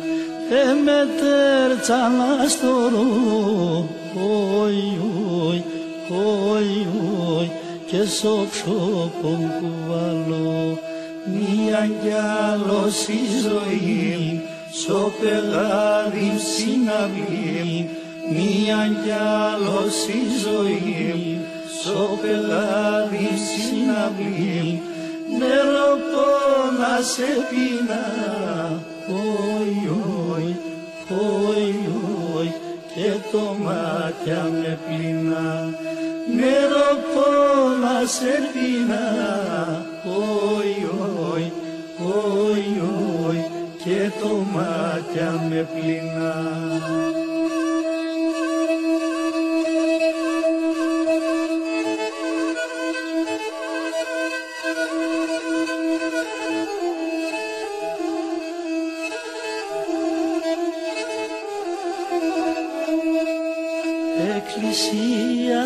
[0.49, 4.99] Δε με τέρτσανα στο ρου, όι,
[5.49, 5.64] όι,
[6.11, 6.86] όι,
[7.38, 7.50] όι,
[7.86, 10.78] και στο ξόπο μου κουβαλώ.
[11.32, 12.12] Μία κι
[12.52, 14.42] άλλος η ζωή,
[14.72, 17.90] στο πεγάδι συναυλή,
[18.32, 19.11] μία κι
[19.50, 21.40] άλλος η ζωή,
[21.80, 24.82] στο πεγάδι συναυλή,
[25.38, 25.96] νερό
[26.78, 30.05] να σε πεινά, όι, όι, όι, όι,
[32.97, 35.68] και το μάτια με πληνά,
[36.34, 36.88] νερό
[37.80, 39.07] να σε πεινά,
[40.05, 40.88] όι,
[41.32, 41.53] όι,
[41.99, 42.80] όι,
[43.28, 43.44] όι,
[43.84, 47.16] και το μάτια με πληνά.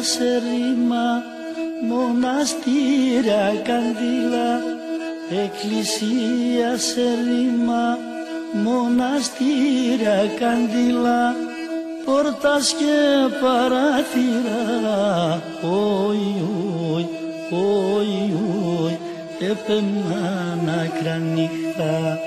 [0.02, 1.22] Σε ρήμα,
[1.88, 4.62] μοναστήρια καντήλα,
[5.44, 7.98] εκκλησία σε ρήμα,
[8.64, 11.34] μοναστήρια καντήλα,
[12.04, 12.94] πόρτας και
[13.40, 16.44] παράθυρα, όι,
[16.94, 17.06] όι,
[17.50, 18.34] όι,
[18.84, 18.98] όι,
[19.50, 22.18] έπαιρναν άκρα νύχτα,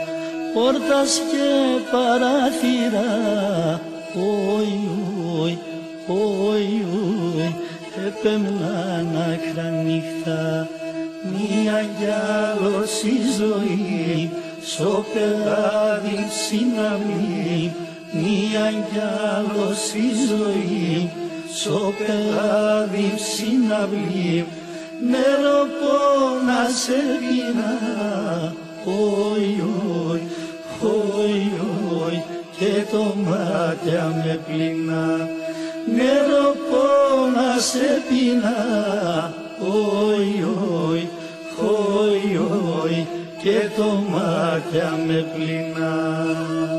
[0.53, 1.47] πόρτας και
[1.91, 3.11] παράθυρα.
[4.15, 4.89] Όι,
[5.41, 5.57] όι,
[6.07, 6.85] όι,
[7.37, 7.62] όι
[8.07, 10.67] Επέμναν άκρα νύχτα
[11.31, 12.05] Μία κι
[12.49, 14.31] άλλος η ζωή.
[14.61, 17.73] Στο πελάδι συναυλή
[18.11, 18.99] Μία κι
[19.35, 21.11] άλλος η ζωή.
[21.53, 24.45] Στο πελάδι συναυλή
[25.09, 25.61] Νερό
[26.45, 28.53] να σε πεινά
[28.85, 29.63] Όι,
[30.09, 30.21] όι,
[30.81, 31.51] όι,
[32.05, 32.23] όι
[32.57, 35.41] Και το μάτια με πλυνά
[35.85, 36.55] Νερό
[37.35, 41.09] να σε πεινά Όι, όι,
[41.59, 43.07] όι, όι
[43.41, 46.72] Και το μάτια με πλυνά